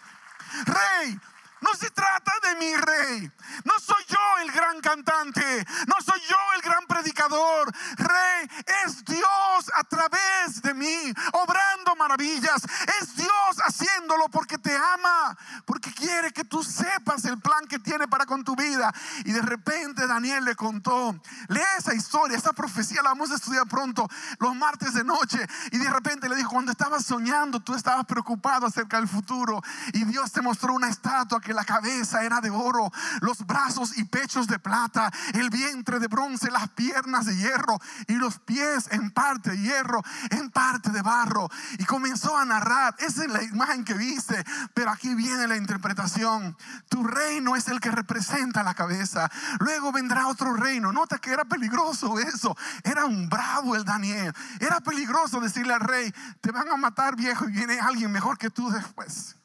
[0.66, 1.20] Rey,
[1.62, 3.32] no se trata de mi rey.
[3.64, 5.66] No soy yo el gran cantante.
[5.88, 7.72] No soy yo el gran predicador.
[7.98, 8.50] Rey,
[8.86, 12.64] es Dios a través de mí, obrando maravillas.
[13.02, 13.32] Es Dios
[13.66, 18.44] haciéndolo porque te ama, porque quiere que tú sepas el plan que tiene para con
[18.44, 18.94] tu vida.
[19.26, 23.68] Y de repente Daniel le contó, lee esa historia, esa profecía la vamos a estudiar
[23.68, 24.08] pronto,
[24.40, 25.40] los martes de noche.
[25.72, 29.62] Y de repente le dijo, cuando estabas soñando, tú estabas preocupado acerca del futuro.
[29.94, 34.04] Y Dios te mostró una estatua que la cabeza era de oro, los brazos y
[34.04, 39.12] pechos de plata, el vientre de bronce, las piernas de hierro y los pies en
[39.12, 41.48] parte de hierro, en parte de barro.
[41.80, 46.58] Y comenzó a narrar, esa es la imagen que viste, pero aquí viene la interpretación.
[46.90, 49.32] Tu reino es el que representa la cabeza.
[49.60, 50.92] Luego vendrá otro reino.
[50.92, 52.58] Nota que era peligroso eso.
[52.84, 54.34] Era un bravo el Daniel.
[54.60, 58.50] Era peligroso decirle al rey, te van a matar viejo y viene alguien mejor que
[58.50, 59.38] tú después.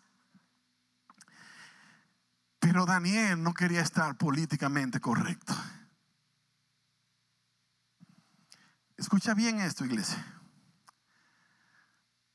[2.63, 5.53] Pero Daniel no quería estar políticamente correcto.
[8.97, 10.25] Escucha bien esto, iglesia.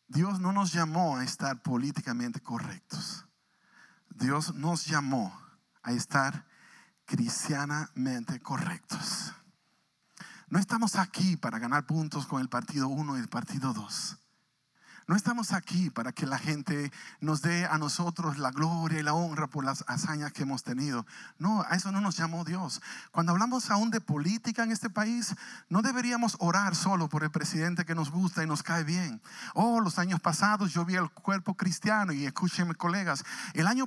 [0.09, 3.25] Dios no nos llamó a estar políticamente correctos.
[4.09, 5.33] Dios nos llamó
[5.81, 6.45] a estar
[7.05, 9.33] cristianamente correctos.
[10.49, 14.17] No estamos aquí para ganar puntos con el partido 1 y el partido 2.
[15.07, 16.91] No estamos aquí para que la gente
[17.21, 21.05] nos dé a nosotros la gloria y la honra por las hazañas que hemos tenido.
[21.39, 22.81] No, a eso no nos llamó Dios.
[23.11, 25.33] Cuando hablamos aún de política en este país,
[25.69, 29.21] no deberíamos orar solo por el presidente que nos gusta y nos cae bien.
[29.53, 33.85] Oh, los años pasados yo vi el cuerpo cristiano y escúchenme colegas, el año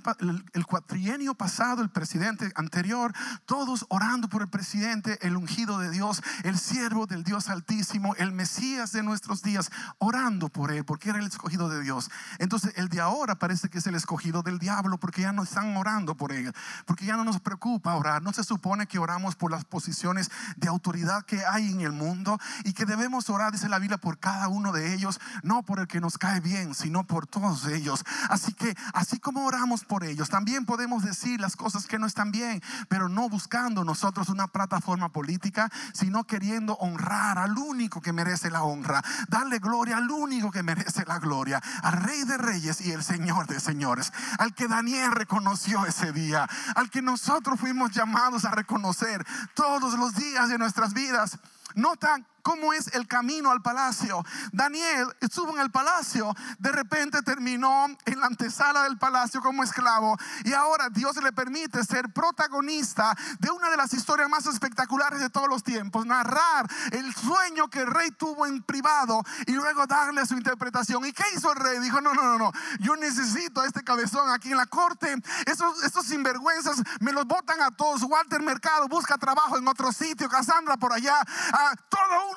[0.55, 3.13] el cuatrienio pasado el presidente anterior,
[3.45, 8.33] todos orando por el presidente, el ungido de Dios, el siervo del Dios Altísimo, el
[8.33, 12.11] Mesías de nuestros días, orando por él, porque el escogido de Dios.
[12.39, 15.77] Entonces el de ahora parece que es el escogido del diablo porque ya no están
[15.77, 16.53] orando por él,
[16.87, 18.23] porque ya no nos preocupa orar.
[18.23, 22.39] No se supone que oramos por las posiciones de autoridad que hay en el mundo
[22.65, 25.87] y que debemos orar, dice la Biblia, por cada uno de ellos, no por el
[25.87, 28.05] que nos cae bien, sino por todos ellos.
[28.29, 32.31] Así que así como oramos por ellos, también podemos decir las cosas que no están
[32.31, 38.51] bien, pero no buscando nosotros una plataforma política, sino queriendo honrar al único que merece
[38.51, 42.93] la honra, darle gloria al único que merece la gloria, al Rey de Reyes y
[42.93, 48.45] el Señor de Señores, al que Daniel reconoció ese día, al que nosotros fuimos llamados
[48.45, 51.39] a reconocer todos los días de nuestras vidas.
[51.75, 54.25] Notan cómo es el camino al palacio.
[54.53, 60.17] Daniel estuvo en el palacio, de repente terminó en la antesala del palacio como esclavo
[60.45, 65.31] y ahora Dios le permite ser protagonista de una de las historias más espectaculares de
[65.31, 70.27] todos los tiempos, narrar el sueño que el rey tuvo en privado y luego darle
[70.27, 71.05] su interpretación.
[71.05, 71.79] ¿Y qué hizo el rey?
[71.79, 75.17] Dijo, no, no, no, no, yo necesito a este cabezón aquí en la corte.
[75.47, 78.03] Esos, estos sinvergüenzas me los botan a todos.
[78.03, 82.30] Walter Mercado busca trabajo en otro sitio, Cassandra por allá, a todo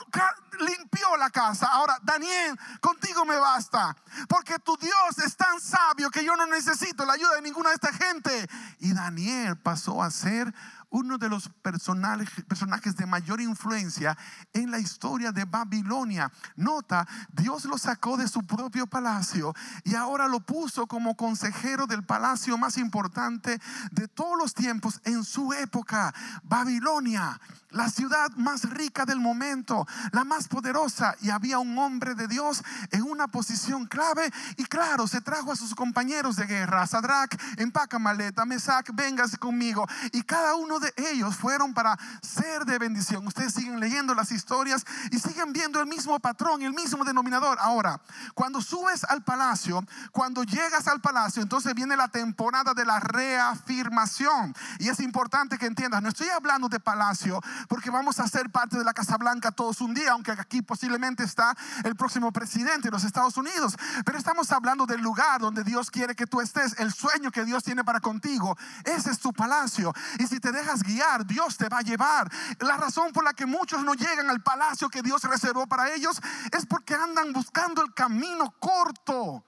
[0.59, 1.67] limpió la casa.
[1.67, 3.95] Ahora, Daniel, contigo me basta.
[4.27, 7.75] Porque tu Dios es tan sabio que yo no necesito la ayuda de ninguna de
[7.75, 8.49] esta gente.
[8.79, 10.53] Y Daniel pasó a ser
[10.93, 14.15] uno de los personajes, de mayor influencia
[14.53, 16.31] en la historia de Babilonia.
[16.55, 22.03] Nota, Dios lo sacó de su propio palacio y ahora lo puso como consejero del
[22.03, 23.59] palacio más importante
[23.91, 27.39] de todos los tiempos en su época, Babilonia.
[27.73, 32.63] la ciudad más rica del momento, la más poderosa, y había un hombre de Dios
[32.91, 34.31] en una posición clave.
[34.57, 39.87] Y claro, se trajo a sus compañeros de guerra, Sadrach, empaca maleta, Mesac, véngase conmigo.
[40.11, 43.25] Y cada uno de ellos fueron para ser de bendición.
[43.27, 47.57] Ustedes siguen leyendo las historias y siguen viendo el mismo patrón, el mismo denominador.
[47.59, 48.01] Ahora,
[48.33, 54.55] cuando subes al palacio, cuando llegas al palacio, entonces viene la temporada de la reafirmación.
[54.79, 58.77] Y es importante que entiendas, no estoy hablando de palacio porque vamos a ser parte
[58.77, 62.91] de la Casa Blanca todos un día, aunque aquí posiblemente está el próximo presidente de
[62.91, 63.75] los Estados Unidos.
[64.05, 67.63] Pero estamos hablando del lugar donde Dios quiere que tú estés, el sueño que Dios
[67.63, 68.57] tiene para contigo.
[68.83, 69.93] Ese es tu palacio.
[70.19, 72.31] Y si te dejas guiar, Dios te va a llevar.
[72.59, 76.19] La razón por la que muchos no llegan al palacio que Dios reservó para ellos
[76.51, 79.43] es porque andan buscando el camino corto.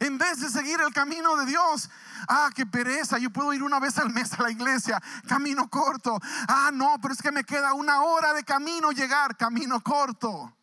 [0.00, 1.90] En vez de seguir el camino de Dios,
[2.26, 6.18] ah, qué pereza, yo puedo ir una vez al mes a la iglesia, camino corto.
[6.48, 10.56] Ah, no, pero es que me queda una hora de camino llegar, camino corto.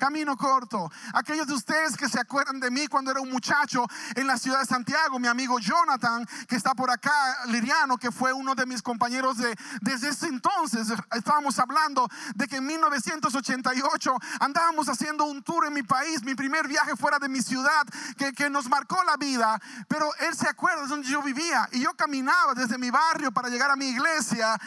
[0.00, 0.90] Camino corto.
[1.12, 3.84] Aquellos de ustedes que se acuerdan de mí cuando era un muchacho
[4.16, 7.12] en la ciudad de Santiago, mi amigo Jonathan, que está por acá,
[7.48, 10.88] Liriano, que fue uno de mis compañeros de, desde ese entonces.
[11.12, 16.66] Estábamos hablando de que en 1988 andábamos haciendo un tour en mi país, mi primer
[16.66, 17.86] viaje fuera de mi ciudad,
[18.16, 19.60] que, que nos marcó la vida.
[19.86, 23.50] Pero él se acuerda de donde yo vivía y yo caminaba desde mi barrio para
[23.50, 24.58] llegar a mi iglesia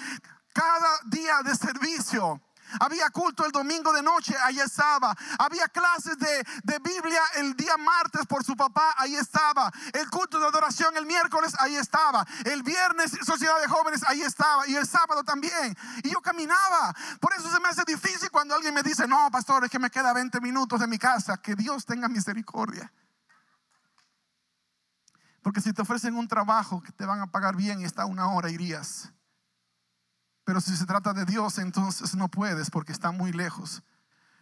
[0.54, 2.40] cada día de servicio.
[2.80, 5.16] Había culto el domingo de noche, ahí estaba.
[5.40, 9.72] Había clases de, de, Biblia el día martes por su papá, ahí estaba.
[9.94, 12.26] El culto de adoración el miércoles, ahí estaba.
[12.46, 14.68] El viernes, sociedad de jóvenes, ahí estaba.
[14.68, 15.76] Y el sábado también.
[16.04, 16.94] Y yo caminaba.
[17.20, 19.90] Por eso se me hace difícil cuando alguien me dice, no, pastor, es que me
[19.90, 21.38] queda 20 minutos de mi casa.
[21.38, 22.92] Que Dios tenga misericordia.
[25.42, 28.32] Porque si te ofrecen un trabajo que te van a pagar bien y está una
[28.32, 29.12] hora, irías.
[30.46, 33.84] Pero si se trata de Dios, entonces no puedes porque está muy lejos.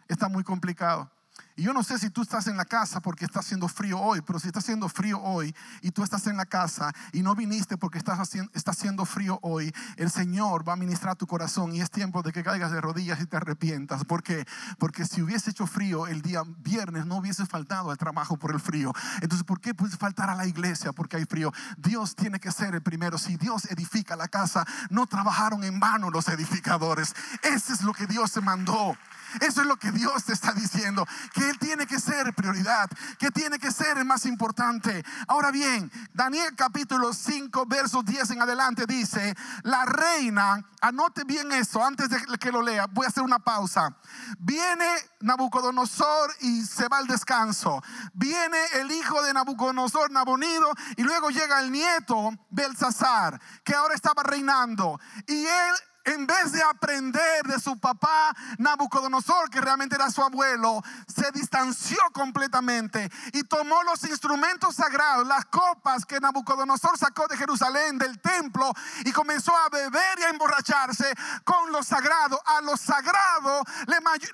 [0.08, 1.10] Está muy complicado.
[1.56, 4.22] Y yo no sé si tú estás en la casa porque está haciendo frío hoy,
[4.22, 7.76] pero si está haciendo frío hoy y tú estás en la casa y no viniste
[7.76, 11.80] porque estás haciendo, está haciendo frío hoy, el Señor va a ministrar tu corazón y
[11.80, 14.04] es tiempo de que caigas de rodillas y te arrepientas.
[14.04, 14.46] ¿Por qué?
[14.78, 18.60] Porque si hubiese hecho frío el día viernes, no hubiese faltado al trabajo por el
[18.60, 18.92] frío.
[19.20, 21.52] Entonces, ¿por qué puedes faltar a la iglesia porque hay frío?
[21.76, 23.18] Dios tiene que ser el primero.
[23.18, 27.14] Si Dios edifica la casa, no trabajaron en vano los edificadores.
[27.42, 28.96] Ese es lo que Dios se mandó.
[29.40, 33.30] Eso es lo que Dios te está diciendo, que Él tiene que ser prioridad, que
[33.30, 35.04] tiene que ser más importante.
[35.28, 41.84] Ahora bien, Daniel capítulo 5, versos 10 en adelante dice, la reina, anote bien esto,
[41.84, 43.96] antes de que lo lea, voy a hacer una pausa.
[44.38, 44.86] Viene
[45.20, 47.82] Nabucodonosor y se va al descanso.
[48.12, 54.22] Viene el hijo de Nabucodonosor, Nabonido, y luego llega el nieto, Belsasar, que ahora estaba
[54.22, 55.00] reinando.
[55.26, 60.82] Y él en vez de aprender de su papá Nabucodonosor, que realmente era su abuelo,
[61.06, 67.98] se distanció completamente y tomó los instrumentos sagrados, las copas que Nabucodonosor sacó de Jerusalén,
[67.98, 68.72] del templo,
[69.04, 71.12] y comenzó a beber y a emborracharse
[71.44, 72.40] con lo sagrado.
[72.44, 73.62] A lo sagrado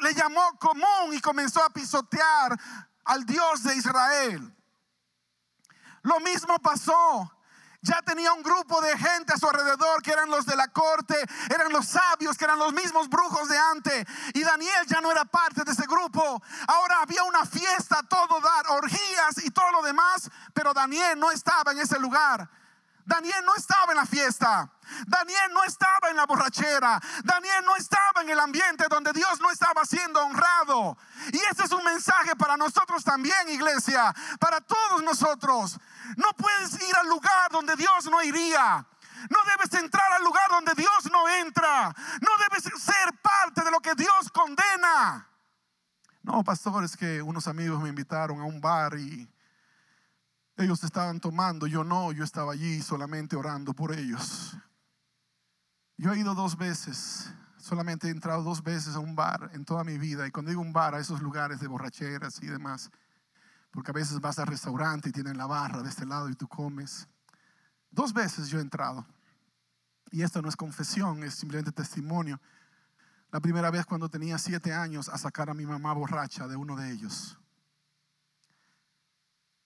[0.00, 2.59] le, llamó común y comenzó a pisotear
[3.04, 4.54] al Dios de Israel.
[6.02, 7.31] Lo mismo pasó
[7.88, 11.16] ya tenía un grupo de gente a su alrededor que eran los de la corte,
[11.48, 14.05] eran los sabios, que eran los mismos brujos de antes.
[14.35, 16.42] Y Daniel ya no era parte de ese grupo.
[16.66, 21.72] Ahora había una fiesta, todo dar, orgías y todo lo demás, pero Daniel no estaba
[21.72, 22.48] en ese lugar.
[23.09, 24.71] Daniel no estaba en la fiesta.
[25.07, 27.01] Daniel no estaba en la borrachera.
[27.25, 30.99] Daniel no estaba en el ambiente donde Dios no estaba siendo honrado.
[31.33, 34.14] Y ese es un mensaje para nosotros también, iglesia.
[34.38, 35.79] Para todos nosotros.
[36.16, 38.87] No puedes ir al lugar donde Dios no iría.
[39.31, 41.94] No debes entrar al lugar donde Dios no entra.
[42.21, 45.27] No debes ser parte de lo que Dios condena.
[46.23, 49.27] No, pastor, es que unos amigos me invitaron a un bar y
[50.59, 54.57] ellos estaban tomando, yo no, yo estaba allí solamente orando por ellos.
[55.97, 59.85] Yo he ido dos veces, solamente he entrado dos veces a un bar en toda
[59.85, 60.27] mi vida.
[60.27, 62.90] Y cuando digo un bar, a esos lugares de borracheras y demás,
[63.71, 66.49] porque a veces vas al restaurante y tienen la barra de este lado y tú
[66.49, 67.09] comes.
[67.90, 69.07] Dos veces yo he entrado.
[70.11, 72.40] Y esto no es confesión, es simplemente testimonio.
[73.31, 76.77] La primera vez cuando tenía siete años a sacar a mi mamá borracha de uno
[76.77, 77.38] de ellos.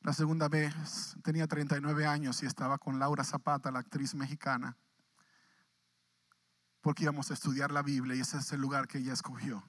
[0.02, 4.76] La segunda vez tenía 39 años y estaba con Laura Zapata, la actriz mexicana,
[6.80, 9.62] porque íbamos a estudiar la Biblia y ese es el lugar que ella escogió.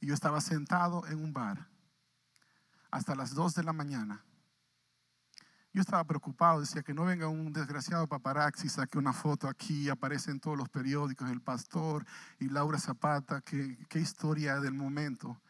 [0.00, 1.68] Y yo estaba sentado en un bar
[2.90, 4.24] hasta las 2 de la mañana,
[5.72, 10.32] Yo estaba preocupado, decía que no venga un desgraciado paparazzi, saque una foto aquí, aparece
[10.32, 12.04] en todos los periódicos el pastor
[12.40, 15.40] y Laura Zapata, qué, qué historia del momento.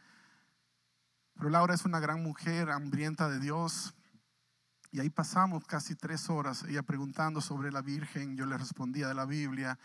[1.40, 3.94] Pero Laura es una gran mujer, hambrienta de Dios.
[4.92, 9.14] Y ahí pasamos casi tres horas, ella preguntando sobre la Virgen, yo le respondía de
[9.14, 9.78] la Biblia,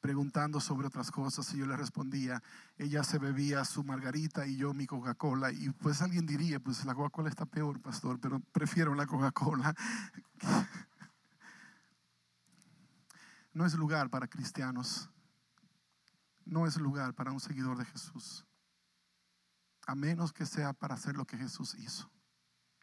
[0.00, 2.40] preguntando sobre otras cosas y yo le respondía.
[2.78, 5.50] Ella se bebía su margarita y yo mi Coca-Cola.
[5.50, 9.74] Y pues alguien diría, pues la Coca-Cola está peor, pastor, pero prefiero la Coca-Cola.
[13.52, 15.10] No es lugar para cristianos.
[16.44, 18.46] No es lugar para un seguidor de Jesús.
[19.90, 22.10] A menos que sea para hacer lo que Jesús hizo.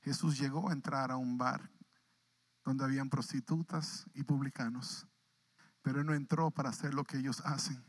[0.02, 1.70] Jesús llegó a entrar a un bar
[2.64, 5.08] donde habían prostitutas y publicanos
[5.88, 7.82] pero Él no entró para hacer lo que ellos hacen.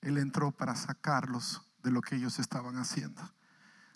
[0.00, 3.22] Él entró para sacarlos de lo que ellos estaban haciendo.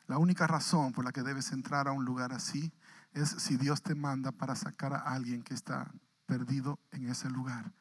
[0.06, 2.72] La única razón por la que debes entrar a un lugar así
[3.10, 5.92] es si Dios te manda para sacar a alguien que está
[6.26, 7.72] perdido en ese lugar.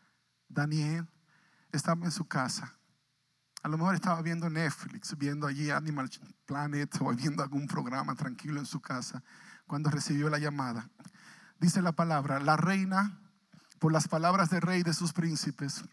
[0.50, 1.08] Daniel
[1.72, 2.77] estaba en su casa.
[3.64, 6.10] A lo mejor estaba viendo Netflix, viendo allí Animal
[6.46, 9.24] Planet o viendo algún programa tranquilo en su casa
[9.66, 10.90] cuando recibió la llamada.
[11.60, 13.20] Dice la palabra, la reina
[13.80, 15.84] por las palabras del rey de sus príncipes,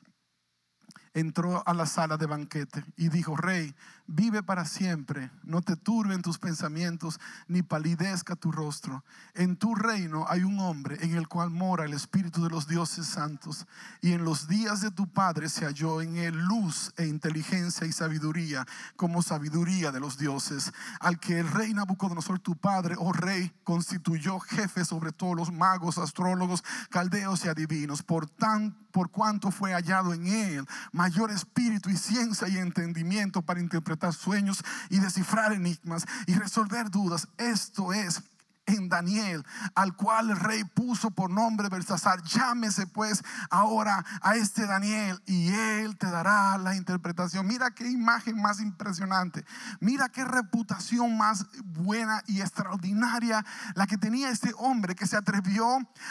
[1.14, 3.74] entró a la sala de banquete y dijo, Rey,
[4.06, 9.04] vive para siempre, no te turben tus pensamientos, ni palidezca tu rostro.
[9.34, 13.06] En tu reino hay un hombre en el cual mora el Espíritu de los dioses
[13.06, 13.66] santos,
[14.02, 17.92] y en los días de tu Padre se halló en él luz e inteligencia y
[17.92, 23.52] sabiduría, como sabiduría de los dioses, al que el rey Nabucodonosor, tu Padre, oh Rey,
[23.62, 29.72] constituyó jefe sobre todos los magos, astrólogos, caldeos y adivinos, por, tan, por cuanto fue
[29.72, 30.66] hallado en él
[31.04, 37.28] mayor espíritu y ciencia y entendimiento para interpretar sueños y descifrar enigmas y resolver dudas.
[37.36, 38.22] Esto es
[38.66, 39.44] en Daniel,
[39.74, 42.22] al cual el rey puso por nombre Belsasar.
[42.22, 47.46] Llámese pues ahora a este Daniel y él te dará la interpretación.
[47.46, 49.44] Mira qué imagen más impresionante.
[49.80, 53.44] Mira qué reputación más buena y extraordinaria
[53.74, 55.66] la que tenía este hombre que se atrevió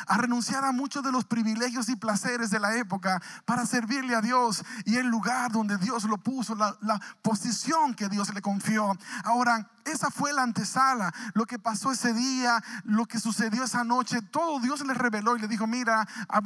[0.07, 4.21] a renunciar a muchos de los privilegios y placeres de la época para servirle a
[4.21, 8.97] Dios y el lugar donde Dios lo puso, la, la posición que Dios le confió.
[9.23, 14.21] Ahora, esa fue la antesala, lo que pasó ese día, lo que sucedió esa noche,
[14.21, 16.41] todo Dios le reveló y le dijo, mira, a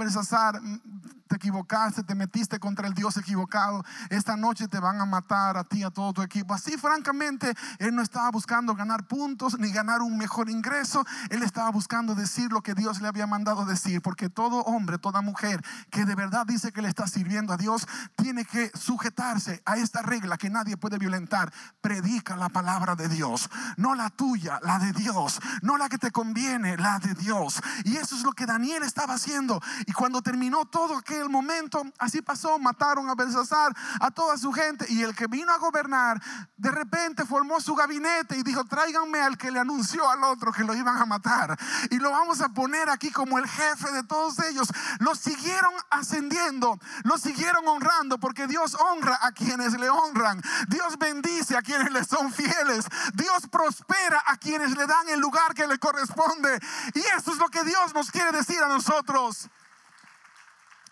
[1.27, 5.63] te equivocaste, te metiste contra el Dios equivocado, esta noche te van a matar a
[5.63, 6.53] ti, a todo tu equipo.
[6.53, 11.69] Así francamente, él no estaba buscando ganar puntos ni ganar un mejor ingreso, él estaba
[11.69, 15.61] buscando decir lo que Dios le había mandado decir, porque todo hombre, toda mujer
[15.91, 20.01] que de verdad dice que le está sirviendo a Dios, tiene que sujetarse a esta
[20.01, 21.51] regla que nadie puede violentar.
[21.81, 23.26] Predica la palabra de Dios,
[23.75, 27.61] no la tuya, la de Dios, no la que te conviene, la de Dios.
[27.83, 29.61] Y eso es lo que Daniel estaba haciendo.
[29.85, 34.51] Y cuando terminó todo aquel el momento, así pasó, mataron a Belsasar, a toda su
[34.51, 36.21] gente, y el que vino a gobernar,
[36.55, 40.63] de repente formó su gabinete y dijo, tráiganme al que le anunció al otro que
[40.63, 41.57] lo iban a matar,
[41.89, 44.67] y lo vamos a poner aquí como el jefe de todos ellos.
[44.99, 51.57] Lo siguieron ascendiendo, lo siguieron honrando, porque Dios honra a quienes le honran, Dios bendice
[51.57, 52.85] a quienes le son fieles,
[53.17, 56.59] Dios prospera a quienes le dan el lugar que le corresponde,
[56.93, 59.49] y eso es lo que Dios nos quiere decir a nosotros.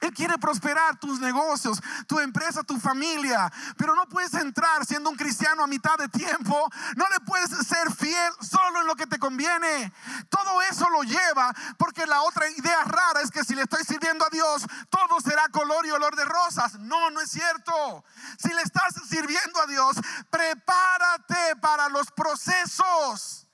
[0.05, 3.51] Él quiere prosperar tus negocios, tu empresa, tu familia.
[3.75, 6.69] Pero no puedes entrar siendo un cristiano a mitad de tiempo.
[6.95, 9.91] No le puedes ser fiel solo en lo que te conviene.
[10.29, 14.25] Todo eso lo lleva porque la otra idea rara es que si le estoy sirviendo
[14.25, 16.77] a Dios, todo será color y olor de rosas.
[16.79, 18.05] No, no es cierto.
[18.37, 19.97] Si le estás sirviendo a Dios,
[20.29, 23.44] prepárate para los procesos.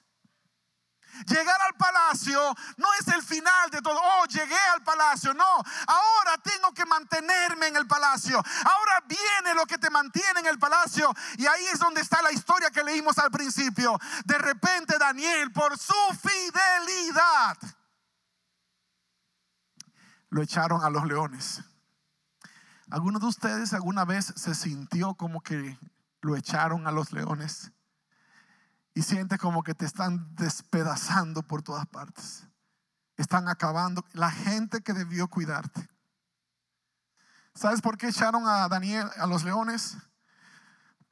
[1.28, 2.40] Llegar al palacio
[2.78, 4.00] no es el final de todo.
[4.02, 5.34] Oh, llegué al palacio.
[5.34, 8.38] No, ahora tengo que mantenerme en el palacio.
[8.38, 11.14] Ahora viene lo que te mantiene en el palacio.
[11.38, 14.00] Y ahí es donde está la historia que leímos al principio.
[14.26, 17.58] De repente Daniel, por su fidelidad,
[20.30, 21.62] lo echaron a los leones.
[22.90, 25.78] ¿Alguno de ustedes alguna vez se sintió como que
[26.22, 27.72] lo echaron a los leones?
[28.94, 32.48] Y sientes como que te están despedazando por todas partes.
[33.18, 34.06] Están acabando.
[34.14, 35.90] La gente que debió cuidarte.
[37.54, 39.98] ¿Sabes por qué echaron a Daniel a los leones?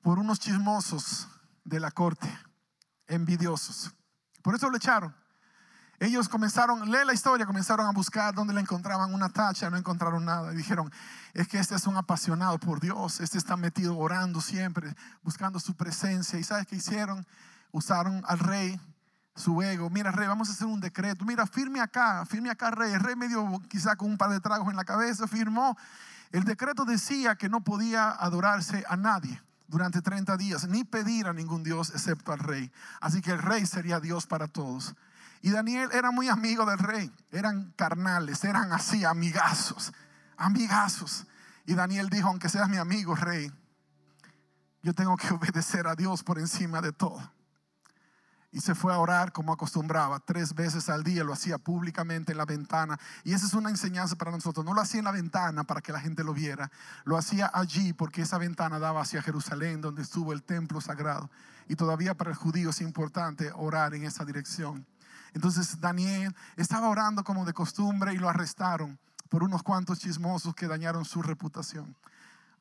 [0.02, 1.28] Por unos chismosos
[1.64, 2.28] de la corte,
[3.08, 3.94] envidiosos.
[4.42, 5.16] Por eso lo echaron.
[6.00, 10.24] Ellos comenzaron, lee la historia, comenzaron a buscar dónde le encontraban una tacha, no encontraron
[10.24, 10.52] nada.
[10.52, 10.90] Dijeron,
[11.34, 15.76] es que este es un apasionado por Dios, este está metido orando siempre, buscando su
[15.76, 16.40] presencia.
[16.40, 17.28] ¿Y sabes qué hicieron?
[17.72, 18.80] Usaron al rey,
[19.36, 19.90] su ego.
[19.90, 21.26] Mira, rey, vamos a hacer un decreto.
[21.26, 22.94] Mira, firme acá, firme acá, rey.
[22.94, 25.78] El rey medio quizá con un par de tragos en la cabeza, firmó.
[26.32, 31.34] El decreto decía que no podía adorarse a nadie durante 30 días, ni pedir a
[31.34, 32.72] ningún Dios excepto al rey.
[33.02, 34.96] Así que el rey sería Dios para todos.
[35.42, 39.94] Y Daniel era muy amigo del rey, eran carnales, eran así, amigazos,
[40.38, 41.26] amigazos.
[41.66, 43.52] Y Daniel dijo, aunque seas mi amigo, rey,
[44.82, 47.22] yo tengo que obedecer a Dios por encima de todo.
[48.52, 52.38] Y se fue a orar como acostumbraba, tres veces al día, lo hacía públicamente en
[52.40, 53.00] la ventana.
[53.24, 54.66] Y esa es una enseñanza para nosotros.
[54.66, 56.72] No lo hacía en la ventana para que la gente lo viera,
[57.06, 61.30] lo hacía allí porque esa ventana daba hacia Jerusalén, donde estuvo el templo sagrado.
[61.68, 64.88] Y todavía para el judío es importante orar en esa dirección.
[65.34, 68.98] Entonces Daniel estaba orando como de costumbre y lo arrestaron
[69.30, 71.96] por unos cuantos chismosos que dañaron su reputación.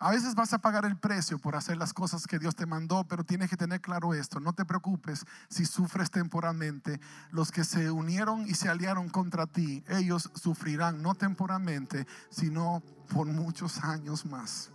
[0.00, 3.02] A veces vas a pagar el precio por hacer las cosas que Dios te mandó,
[3.04, 4.38] pero tienes que tener claro esto.
[4.38, 7.00] No te preocupes si sufres temporalmente.
[7.32, 12.80] Los que se unieron y se aliaron contra ti, ellos sufrirán no temporalmente, sino
[13.12, 14.70] por muchos años más.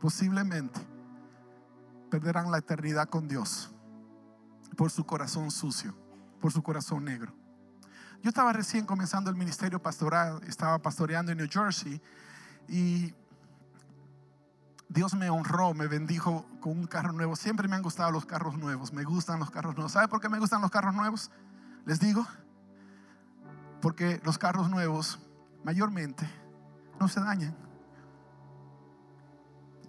[0.00, 0.80] Posiblemente
[2.08, 3.72] perderán la eternidad con Dios
[4.76, 5.92] por su corazón sucio,
[6.40, 7.34] por su corazón negro.
[8.22, 12.00] Yo estaba recién comenzando el ministerio pastoral, estaba pastoreando en New Jersey
[12.68, 13.12] y
[14.88, 17.36] Dios me honró, me bendijo con un carro nuevo.
[17.36, 19.92] Siempre me han gustado los carros nuevos, me gustan los carros nuevos.
[19.92, 21.30] ¿Sabe por qué me gustan los carros nuevos?
[21.84, 22.26] Les digo,
[23.80, 25.18] porque los carros nuevos
[25.64, 26.28] mayormente
[26.98, 27.54] no se dañan.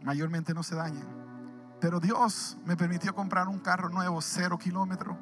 [0.04, 1.08] Mayormente no se dañan.
[1.80, 5.18] Pero Dios me permitió comprar un carro nuevo, cero kilómetro,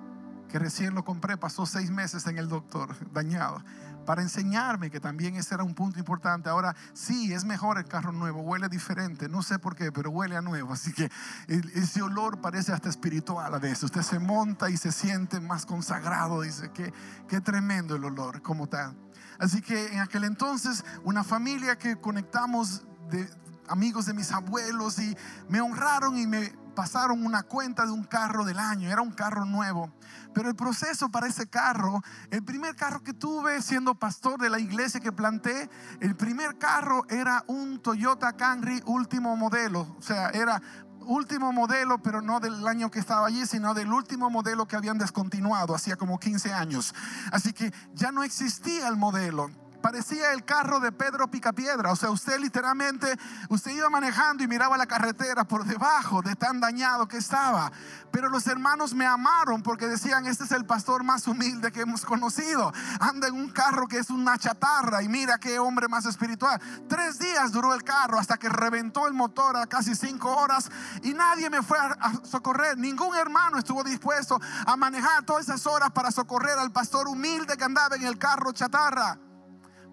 [0.50, 3.62] que recién lo compré, pasó seis meses en el doctor, dañado
[4.08, 6.50] para enseñarme que también ese era un punto importante.
[6.50, 10.38] Ahora sí, es mejor el carro nuevo, huele diferente, no sé por qué, pero huele
[10.38, 10.72] a nuevo.
[10.72, 11.12] Así que
[11.48, 13.84] ese olor parece hasta espiritual a veces.
[13.84, 16.94] Usted se monta y se siente más consagrado, dice que
[17.28, 18.96] qué tremendo el olor como tal.
[19.40, 23.30] Así que en aquel entonces una familia que conectamos de
[23.68, 25.18] amigos de mis abuelos y
[25.50, 29.46] me honraron y me pasaron una cuenta de un carro del año, era un carro
[29.46, 29.92] nuevo.
[30.32, 34.60] Pero el proceso para ese carro, el primer carro que tuve siendo pastor de la
[34.60, 35.72] iglesia que planté,
[36.02, 39.96] el primer carro era un Toyota Camry último modelo.
[39.98, 40.62] O sea, era
[41.08, 45.00] último modelo, pero no del año que estaba allí, sino del último modelo que habían
[45.00, 46.94] descontinuado, hacía como 15 años.
[47.32, 49.50] Así que ya no existía el modelo
[49.82, 51.92] parecía el carro de Pedro Picapiedra.
[51.92, 53.18] O sea, usted literalmente,
[53.50, 57.72] usted iba manejando y miraba la carretera por debajo de tan dañado que estaba.
[58.12, 62.06] Pero los hermanos me amaron porque decían, este es el pastor más humilde que hemos
[62.06, 62.74] conocido.
[63.00, 66.60] Anda en un carro que es una chatarra y mira qué hombre más espiritual.
[66.88, 70.70] Tres días duró el carro hasta que reventó el motor a casi cinco horas
[71.04, 72.78] y nadie me fue a socorrer.
[72.78, 77.64] Ningún hermano estuvo dispuesto a manejar todas esas horas para socorrer al pastor humilde que
[77.64, 79.27] andaba en el carro chatarra.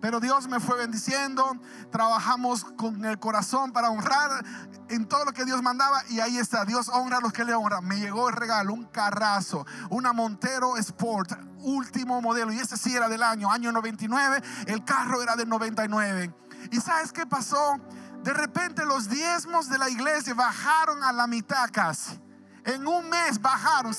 [0.04, 1.56] Pero Dios me fue bendiciendo,
[1.90, 4.44] trabajamos con el corazón para honrar
[4.90, 7.54] en todo lo que Dios mandaba y ahí está, Dios honra a los que le
[7.54, 7.86] honran.
[7.86, 13.08] Me llegó el regalo, un carrazo, una Montero Sport, último modelo y ese sí era
[13.08, 16.34] del año, año 99, el carro era del 99.
[16.70, 17.80] ¿Y sabes qué pasó?
[18.22, 22.20] De repente los diezmos de la iglesia bajaron a la mitad casi.
[22.64, 23.94] En un mes bajaron,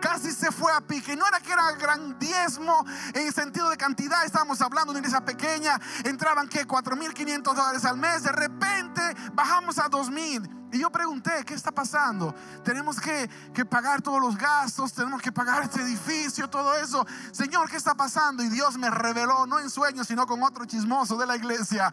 [0.00, 1.16] casi se fue a pique.
[1.16, 5.24] No era que era gran diezmo en sentido de cantidad, estábamos hablando de una iglesia
[5.24, 9.02] pequeña, entraban que 4.500 dólares al mes, de repente
[9.32, 10.60] bajamos a 2.000.
[10.72, 12.34] Y yo pregunté, ¿qué está pasando?
[12.64, 17.04] Tenemos que, que, pagar todos los gastos, tenemos que pagar este edificio, todo eso.
[17.30, 18.42] Señor, ¿qué está pasando?
[18.42, 21.92] Y Dios me reveló, no en sueños, sino con otro chismoso de la iglesia,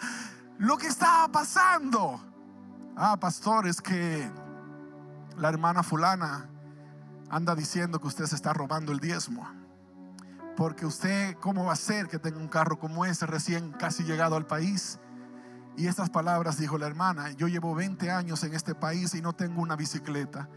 [0.60, 2.22] lo que estaba pasando.
[2.96, 4.32] Ah, pastores, que
[5.40, 6.50] la hermana fulana
[7.30, 9.48] anda diciendo que usted se está robando el diezmo.
[10.58, 14.36] Porque usted, ¿cómo va a ser que tenga un carro como ese recién casi llegado
[14.36, 15.00] al país?
[15.78, 19.32] Y estas palabras dijo la hermana, yo llevo 20 años en este país y no
[19.34, 20.50] tengo una bicicleta.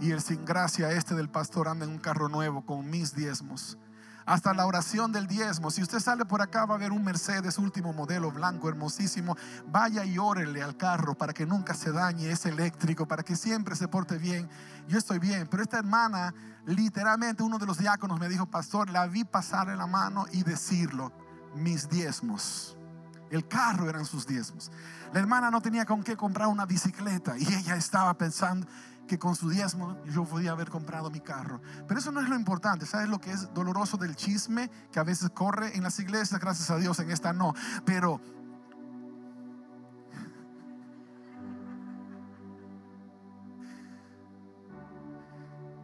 [0.00, 3.78] Y el sin gracia este del pastor anda en un carro nuevo con mis diezmos
[4.26, 5.70] hasta la oración del diezmo.
[5.70, 9.36] Si usted sale por acá va a ver un Mercedes último modelo blanco, hermosísimo.
[9.68, 13.76] Vaya y órele al carro para que nunca se dañe, es eléctrico, para que siempre
[13.76, 14.50] se porte bien.
[14.88, 16.34] Yo estoy bien, pero esta hermana,
[16.66, 21.12] literalmente uno de los diáconos me dijo, pastor, la vi pasarle la mano y decirlo,
[21.54, 22.76] mis diezmos.
[23.30, 24.70] El carro eran sus diezmos.
[25.12, 28.66] La hermana no tenía con qué comprar una bicicleta y ella estaba pensando,
[29.06, 31.60] que con su diezmo yo podía haber comprado mi carro.
[31.86, 32.86] Pero eso no es lo importante.
[32.86, 36.40] ¿Sabes lo que es doloroso del chisme que a veces corre en las iglesias?
[36.40, 37.54] Gracias a Dios en esta no.
[37.84, 38.20] Pero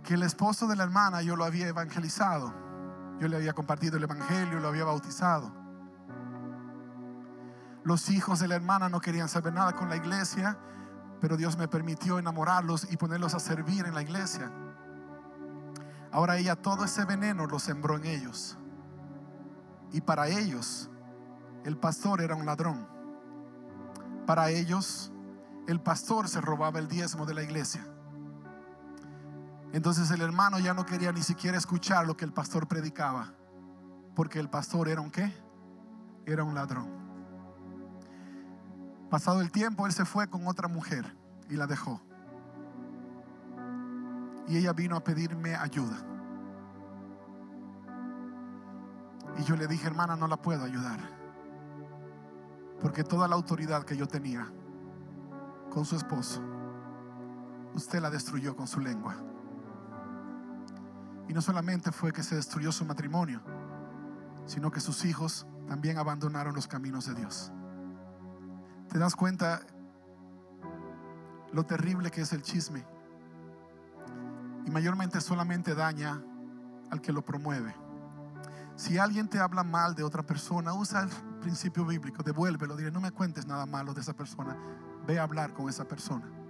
[0.05, 2.53] que el esposo de la hermana yo lo había evangelizado
[3.21, 5.53] Yo le había compartido el Evangelio, lo había bautizado.
[7.85, 10.59] Los hijos de la hermana no querían saber nada con la iglesia,
[11.23, 14.51] pero Dios me permitió enamorarlos y ponerlos a servir en la iglesia.
[16.11, 18.59] Ahora ella todo ese veneno lo sembró en ellos.
[19.93, 20.91] Y para ellos
[21.65, 22.89] el pastor era un ladrón.
[24.27, 25.13] Para ellos
[25.69, 27.87] el pastor se robaba el diezmo de la iglesia.
[29.73, 33.33] Entonces el hermano ya no quería ni siquiera escuchar lo que el pastor predicaba,
[34.17, 35.33] porque el pastor era un qué?
[36.27, 37.02] Era un ladrón.
[39.13, 41.05] Pasado el tiempo, él se fue con otra mujer
[41.51, 42.01] y la dejó.
[44.49, 45.99] Y ella vino a pedirme ayuda.
[49.37, 50.99] Y yo le dije, hermana, no la puedo ayudar.
[52.81, 54.51] Porque toda la autoridad que yo tenía
[55.69, 56.41] con su esposo,
[57.75, 59.15] usted la destruyó con su lengua.
[61.29, 63.43] Y no solamente fue que se destruyó su matrimonio,
[64.47, 67.53] sino que sus hijos también abandonaron los caminos de Dios.
[68.93, 69.63] ¿Te das cuenta
[71.51, 72.85] lo terrible que es el chisme?
[74.67, 76.23] Y mayormente solamente daña
[76.91, 77.75] al que lo promueve.
[78.77, 81.09] Si alguien te habla mal de otra persona, usa el
[81.41, 84.59] principio bíblico, devuélvelo, dile, no me cuentes nada malo de esa persona,
[85.07, 86.42] ve a hablar con esa persona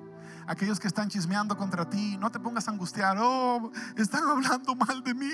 [0.47, 5.03] aquellos que están chismeando contra ti, no te pongas a angustiar, oh, están hablando mal
[5.03, 5.31] de mí,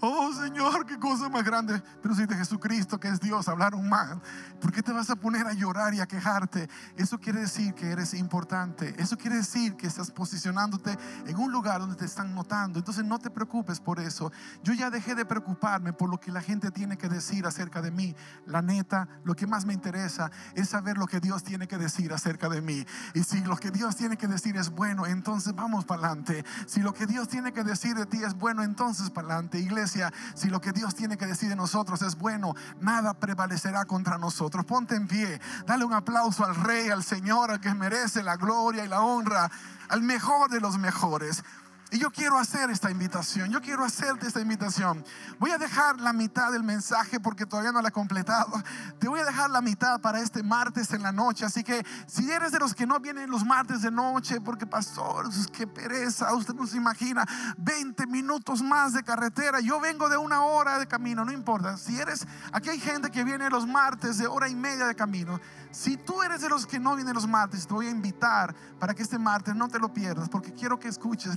[0.00, 1.82] oh Señor, qué cosa más grande.
[2.02, 4.20] Pero si de Jesucristo, que es Dios, hablaron mal,
[4.60, 6.68] ¿por qué te vas a poner a llorar y a quejarte?
[6.96, 10.96] Eso quiere decir que eres importante, eso quiere decir que estás posicionándote
[11.26, 12.78] en un lugar donde te están notando.
[12.78, 14.32] Entonces no te preocupes por eso.
[14.62, 17.90] Yo ya dejé de preocuparme por lo que la gente tiene que decir acerca de
[17.90, 18.14] mí.
[18.46, 22.12] La neta, lo que más me interesa es saber lo que Dios tiene que decir
[22.12, 22.84] acerca de mí.
[23.14, 26.44] Y si lo que Dios tiene que decir decir es bueno, entonces vamos para adelante.
[26.66, 29.58] Si lo que Dios tiene que decir de ti es bueno, entonces para adelante.
[29.58, 34.16] Iglesia, si lo que Dios tiene que decir de nosotros es bueno, nada prevalecerá contra
[34.16, 34.64] nosotros.
[34.64, 38.82] Ponte en pie, dale un aplauso al Rey, al Señor, al que merece la gloria
[38.82, 39.50] y la honra,
[39.90, 41.44] al mejor de los mejores.
[41.92, 45.04] Y yo quiero hacer esta invitación, yo quiero hacerte esta invitación.
[45.40, 48.52] Voy a dejar la mitad del mensaje porque todavía no la he completado.
[49.00, 51.44] Te voy a dejar la mitad para este martes en la noche.
[51.44, 55.30] Así que si eres de los que no vienen los martes de noche, porque pastor,
[55.52, 57.26] qué pereza, usted no se imagina,
[57.58, 59.58] 20 minutos más de carretera.
[59.58, 61.76] Yo vengo de una hora de camino, no importa.
[61.76, 65.40] Si eres, aquí hay gente que viene los martes de hora y media de camino.
[65.72, 68.94] Si tú eres de los que no vienen los martes, te voy a invitar para
[68.94, 71.36] que este martes no te lo pierdas, porque quiero que escuches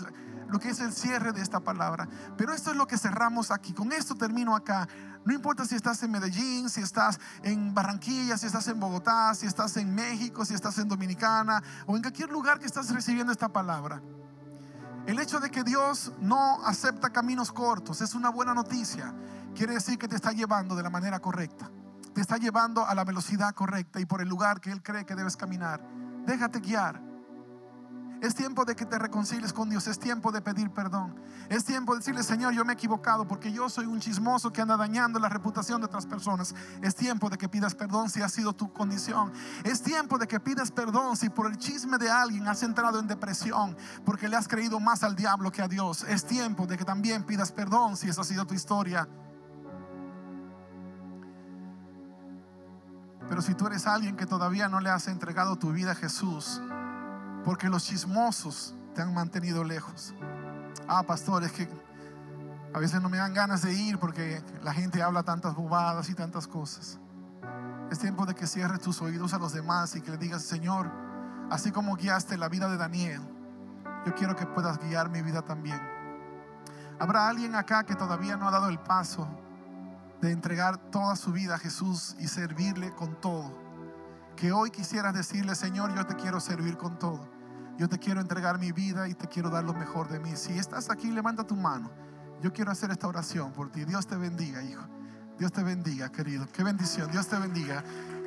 [0.54, 2.08] lo que es el cierre de esta palabra.
[2.38, 3.74] Pero esto es lo que cerramos aquí.
[3.74, 4.88] Con esto termino acá.
[5.26, 9.48] No importa si estás en Medellín, si estás en Barranquilla, si estás en Bogotá, si
[9.48, 13.50] estás en México, si estás en Dominicana o en cualquier lugar que estás recibiendo esta
[13.50, 14.00] palabra.
[15.08, 19.12] El hecho de que Dios no acepta caminos cortos es una buena noticia.
[19.56, 21.72] Quiere decir que te está llevando de la manera correcta.
[22.14, 25.16] Te está llevando a la velocidad correcta y por el lugar que Él cree que
[25.16, 25.82] debes caminar.
[26.28, 27.13] Déjate guiar.
[28.24, 29.86] Es tiempo de que te reconcilies con Dios.
[29.86, 31.14] Es tiempo de pedir perdón.
[31.50, 34.62] Es tiempo de decirle, Señor, yo me he equivocado porque yo soy un chismoso que
[34.62, 36.56] anda dañando la reputación de otras personas.
[36.82, 39.34] Es tiempo de que pidas perdón si ha sido tu condición.
[39.66, 43.08] Es tiempo de que pidas perdón si por el chisme de alguien has entrado en
[43.08, 46.06] depresión porque le has creído más al diablo que a Dios.
[46.08, 49.06] Es tiempo de que también pidas perdón si esa ha sido tu historia.
[53.28, 56.62] Pero si tú eres alguien que todavía no le has entregado tu vida a Jesús,
[57.44, 60.14] porque los chismosos te han mantenido lejos.
[60.88, 61.68] Ah, pastor, es que
[62.74, 66.16] a veces no me dan ganas de ir porque la gente habla tantas bobadas y
[66.16, 67.00] tantas cosas.
[67.92, 70.92] Es tiempo de que cierres tus oídos a los demás y que le digas, Señor,
[71.52, 73.22] así como guiaste la vida de Daniel,
[74.06, 75.80] yo quiero que puedas guiar mi vida también.
[77.00, 79.28] Habrá alguien acá que todavía no ha dado el paso
[80.22, 83.52] de entregar toda su vida a Jesús y servirle con todo.
[84.36, 87.33] Que hoy quisieras decirle, Señor, yo te quiero servir con todo.
[87.78, 90.36] Yo te quiero entregar mi vida y te quiero dar lo mejor de mí.
[90.36, 91.92] Si estás aquí, levanta tu mano.
[92.42, 93.86] Yo quiero hacer esta oración por ti.
[93.86, 94.84] Dios te bendiga, hijo.
[95.40, 96.46] Dios te bendiga, querido.
[96.54, 97.12] Qué bendición.
[97.12, 97.84] Dios te bendiga.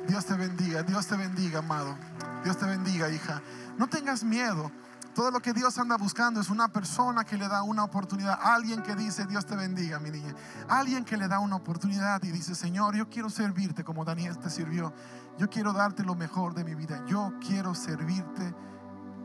[0.07, 0.83] Dios te bendiga.
[0.83, 1.95] Dios te bendiga, amado.
[2.43, 3.41] Dios te bendiga, hija.
[3.77, 4.71] No tengas miedo.
[5.15, 8.37] Todo lo que Dios anda buscando es una persona que le da una oportunidad.
[8.39, 10.35] Alguien que dice, Dios te bendiga, mi niña.
[10.67, 14.49] Alguien que le da una oportunidad y dice, Señor, yo quiero servirte como Daniel te
[14.49, 14.93] sirvió.
[15.39, 17.03] Yo quiero darte lo mejor de mi vida.
[17.07, 18.53] Yo quiero servirte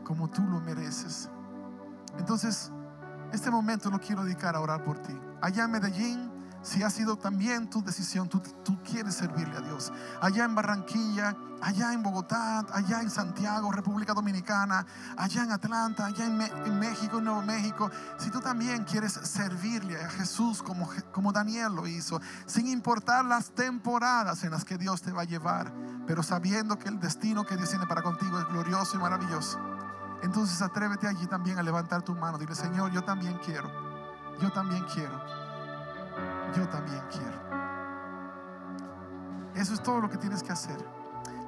[0.03, 1.29] como tú lo mereces.
[2.17, 2.71] Entonces,
[3.31, 5.17] este momento lo quiero dedicar a orar por ti.
[5.41, 6.31] Allá en Medellín,
[6.63, 8.41] si ha sido también tu decisión, tú,
[8.83, 9.91] quieres servirle a Dios.
[10.21, 14.85] Allá en Barranquilla, allá en Bogotá, allá en Santiago, República Dominicana,
[15.17, 20.63] allá en Atlanta, allá en, México, Nuevo México, si tú también quieres servirle a Jesús
[20.63, 25.23] como, como Daniel lo hizo, sin importar las temporadas en las que Dios te va
[25.23, 25.73] a llevar,
[26.07, 29.72] pero sabiendo que el destino que Dios tiene para contigo es glorioso y maravilloso.
[30.23, 32.39] Entonces atrévete allí también a levantar tu mano.
[32.39, 33.69] Dile, Señor, yo también quiero.
[34.41, 35.43] Yo también quiero
[36.55, 37.33] yo también quiero.
[39.55, 40.77] Eso es todo lo que tienes que hacer.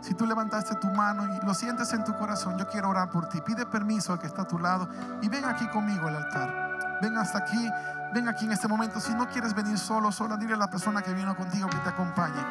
[0.02, 3.28] Si tú levantaste tu mano y lo sientes en tu corazón, yo quiero orar por
[3.30, 3.42] ti.
[3.42, 4.88] Pide permiso al que está a tu lado
[5.22, 7.00] y ven aquí conmigo al altar.
[7.02, 7.70] Ven hasta aquí,
[8.16, 9.02] ven aquí en este momento.
[9.02, 11.90] Si no quieres venir solo, solo dile a la persona que vino contigo que te
[11.90, 12.42] acompañe.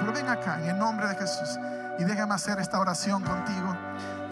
[0.00, 1.60] Pero ven acá en el nombre de Jesús
[1.96, 3.76] y déjame hacer esta oración contigo.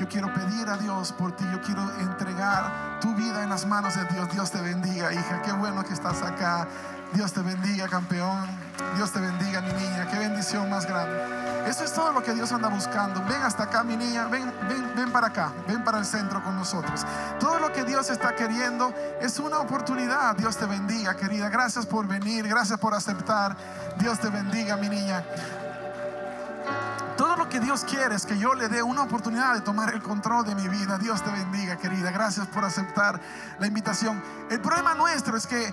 [0.00, 1.44] Yo quiero pedir a Dios por ti.
[1.52, 4.28] Yo quiero entregar tu vida en las manos de Dios.
[4.32, 5.40] Dios te bendiga, hija.
[5.42, 6.66] Qué bueno que estás acá.
[7.14, 8.48] Dios te bendiga, campeón.
[8.96, 10.06] Dios te bendiga, mi niña.
[10.10, 11.18] Qué bendición más grande.
[11.66, 13.22] Eso es todo lo que Dios anda buscando.
[13.24, 14.26] Ven hasta acá, mi niña.
[14.28, 15.52] Ven, ven, ven para acá.
[15.68, 17.04] Ven para el centro con nosotros.
[17.38, 20.34] Todo lo que Dios está queriendo es una oportunidad.
[20.36, 21.48] Dios te bendiga, querida.
[21.48, 22.48] Gracias por venir.
[22.48, 23.56] Gracias por aceptar.
[23.98, 25.24] Dios te bendiga, mi niña.
[27.16, 30.02] Todo lo que Dios quiere es que yo le dé una oportunidad de tomar el
[30.02, 30.96] control de mi vida.
[30.96, 32.10] Dios te bendiga, querida.
[32.10, 33.20] Gracias por aceptar
[33.58, 34.22] la invitación.
[34.50, 35.72] El problema nuestro es que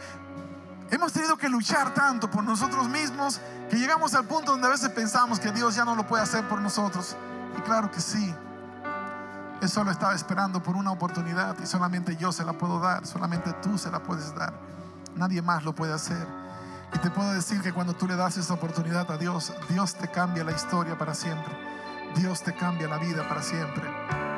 [0.89, 4.89] Hemos tenido que luchar tanto por nosotros mismos que llegamos al punto donde a veces
[4.89, 7.17] pensamos que Dios ya no lo puede hacer por nosotros.
[7.57, 8.33] Y claro que sí.
[9.61, 13.51] Él solo estaba esperando por una oportunidad y solamente yo se la puedo dar, solamente
[13.61, 14.53] tú se la puedes dar.
[15.15, 16.25] Nadie más lo puede hacer.
[16.93, 20.09] Y te puedo decir que cuando tú le das esa oportunidad a Dios, Dios te
[20.09, 21.53] cambia la historia para siempre.
[22.15, 23.83] Dios te cambia la vida para siempre,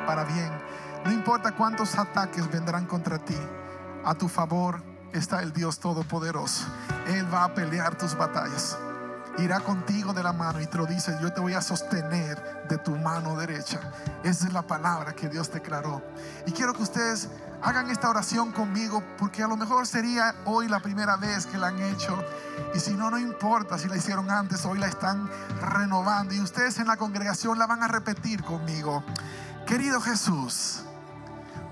[0.04, 0.50] para bien.
[1.04, 3.38] No importa cuántos ataques vendrán contra ti,
[4.04, 6.66] a tu favor está el Dios Todopoderoso.
[7.06, 8.76] Él va a pelear tus batallas.
[9.38, 12.78] Irá contigo de la mano y te lo dice, yo te voy a sostener de
[12.78, 13.80] tu mano derecha.
[14.22, 16.02] Esa es la palabra que Dios declaró.
[16.46, 17.28] Y quiero que ustedes
[17.62, 21.68] hagan esta oración conmigo porque a lo mejor sería hoy la primera vez que la
[21.68, 22.22] han hecho.
[22.74, 25.30] Y si no, no importa si la hicieron antes, hoy la están
[25.60, 26.34] renovando.
[26.34, 29.04] Y ustedes en la congregación la van a repetir conmigo.
[29.66, 30.82] Querido Jesús,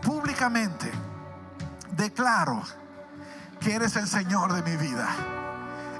[0.00, 0.90] públicamente
[1.96, 2.62] declaro
[3.60, 5.08] que eres el Señor de mi vida.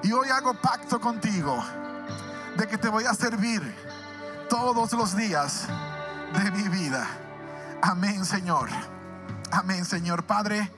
[0.03, 1.63] Y hoy hago pacto contigo
[2.57, 3.63] de que te voy a servir
[4.49, 5.67] todos los días
[6.35, 7.07] de mi vida.
[7.83, 8.69] Amén, Señor.
[9.51, 10.25] Amén, Señor.
[10.25, 10.71] Padre,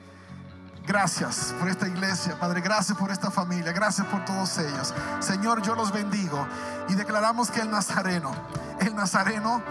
[0.85, 2.39] gracias por esta iglesia.
[2.39, 3.71] Padre, gracias por esta familia.
[3.71, 4.93] Gracias por todos ellos.
[5.19, 6.47] Señor, yo los bendigo
[6.89, 8.31] y declaramos que el Nazareno,
[8.79, 9.61] el Nazareno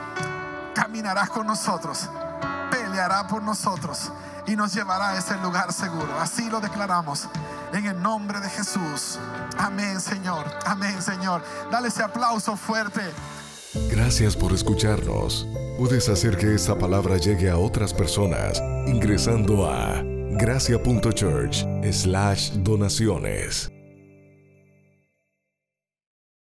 [0.75, 2.09] caminará con nosotros,
[2.71, 4.13] peleará por nosotros
[4.47, 6.18] y nos llevará a ese lugar seguro.
[6.20, 7.28] Así lo declaramos
[7.72, 9.18] en el nombre de Jesús.
[9.59, 10.47] Amén, Señor.
[10.66, 11.43] Amén, Señor.
[11.70, 13.03] Dale ese aplauso fuerte.
[13.91, 15.47] Gracias por escucharnos.
[15.78, 20.03] Puedes hacer que esta palabra llegue a otras personas ingresando a
[20.36, 23.70] gracia.church slash donaciones.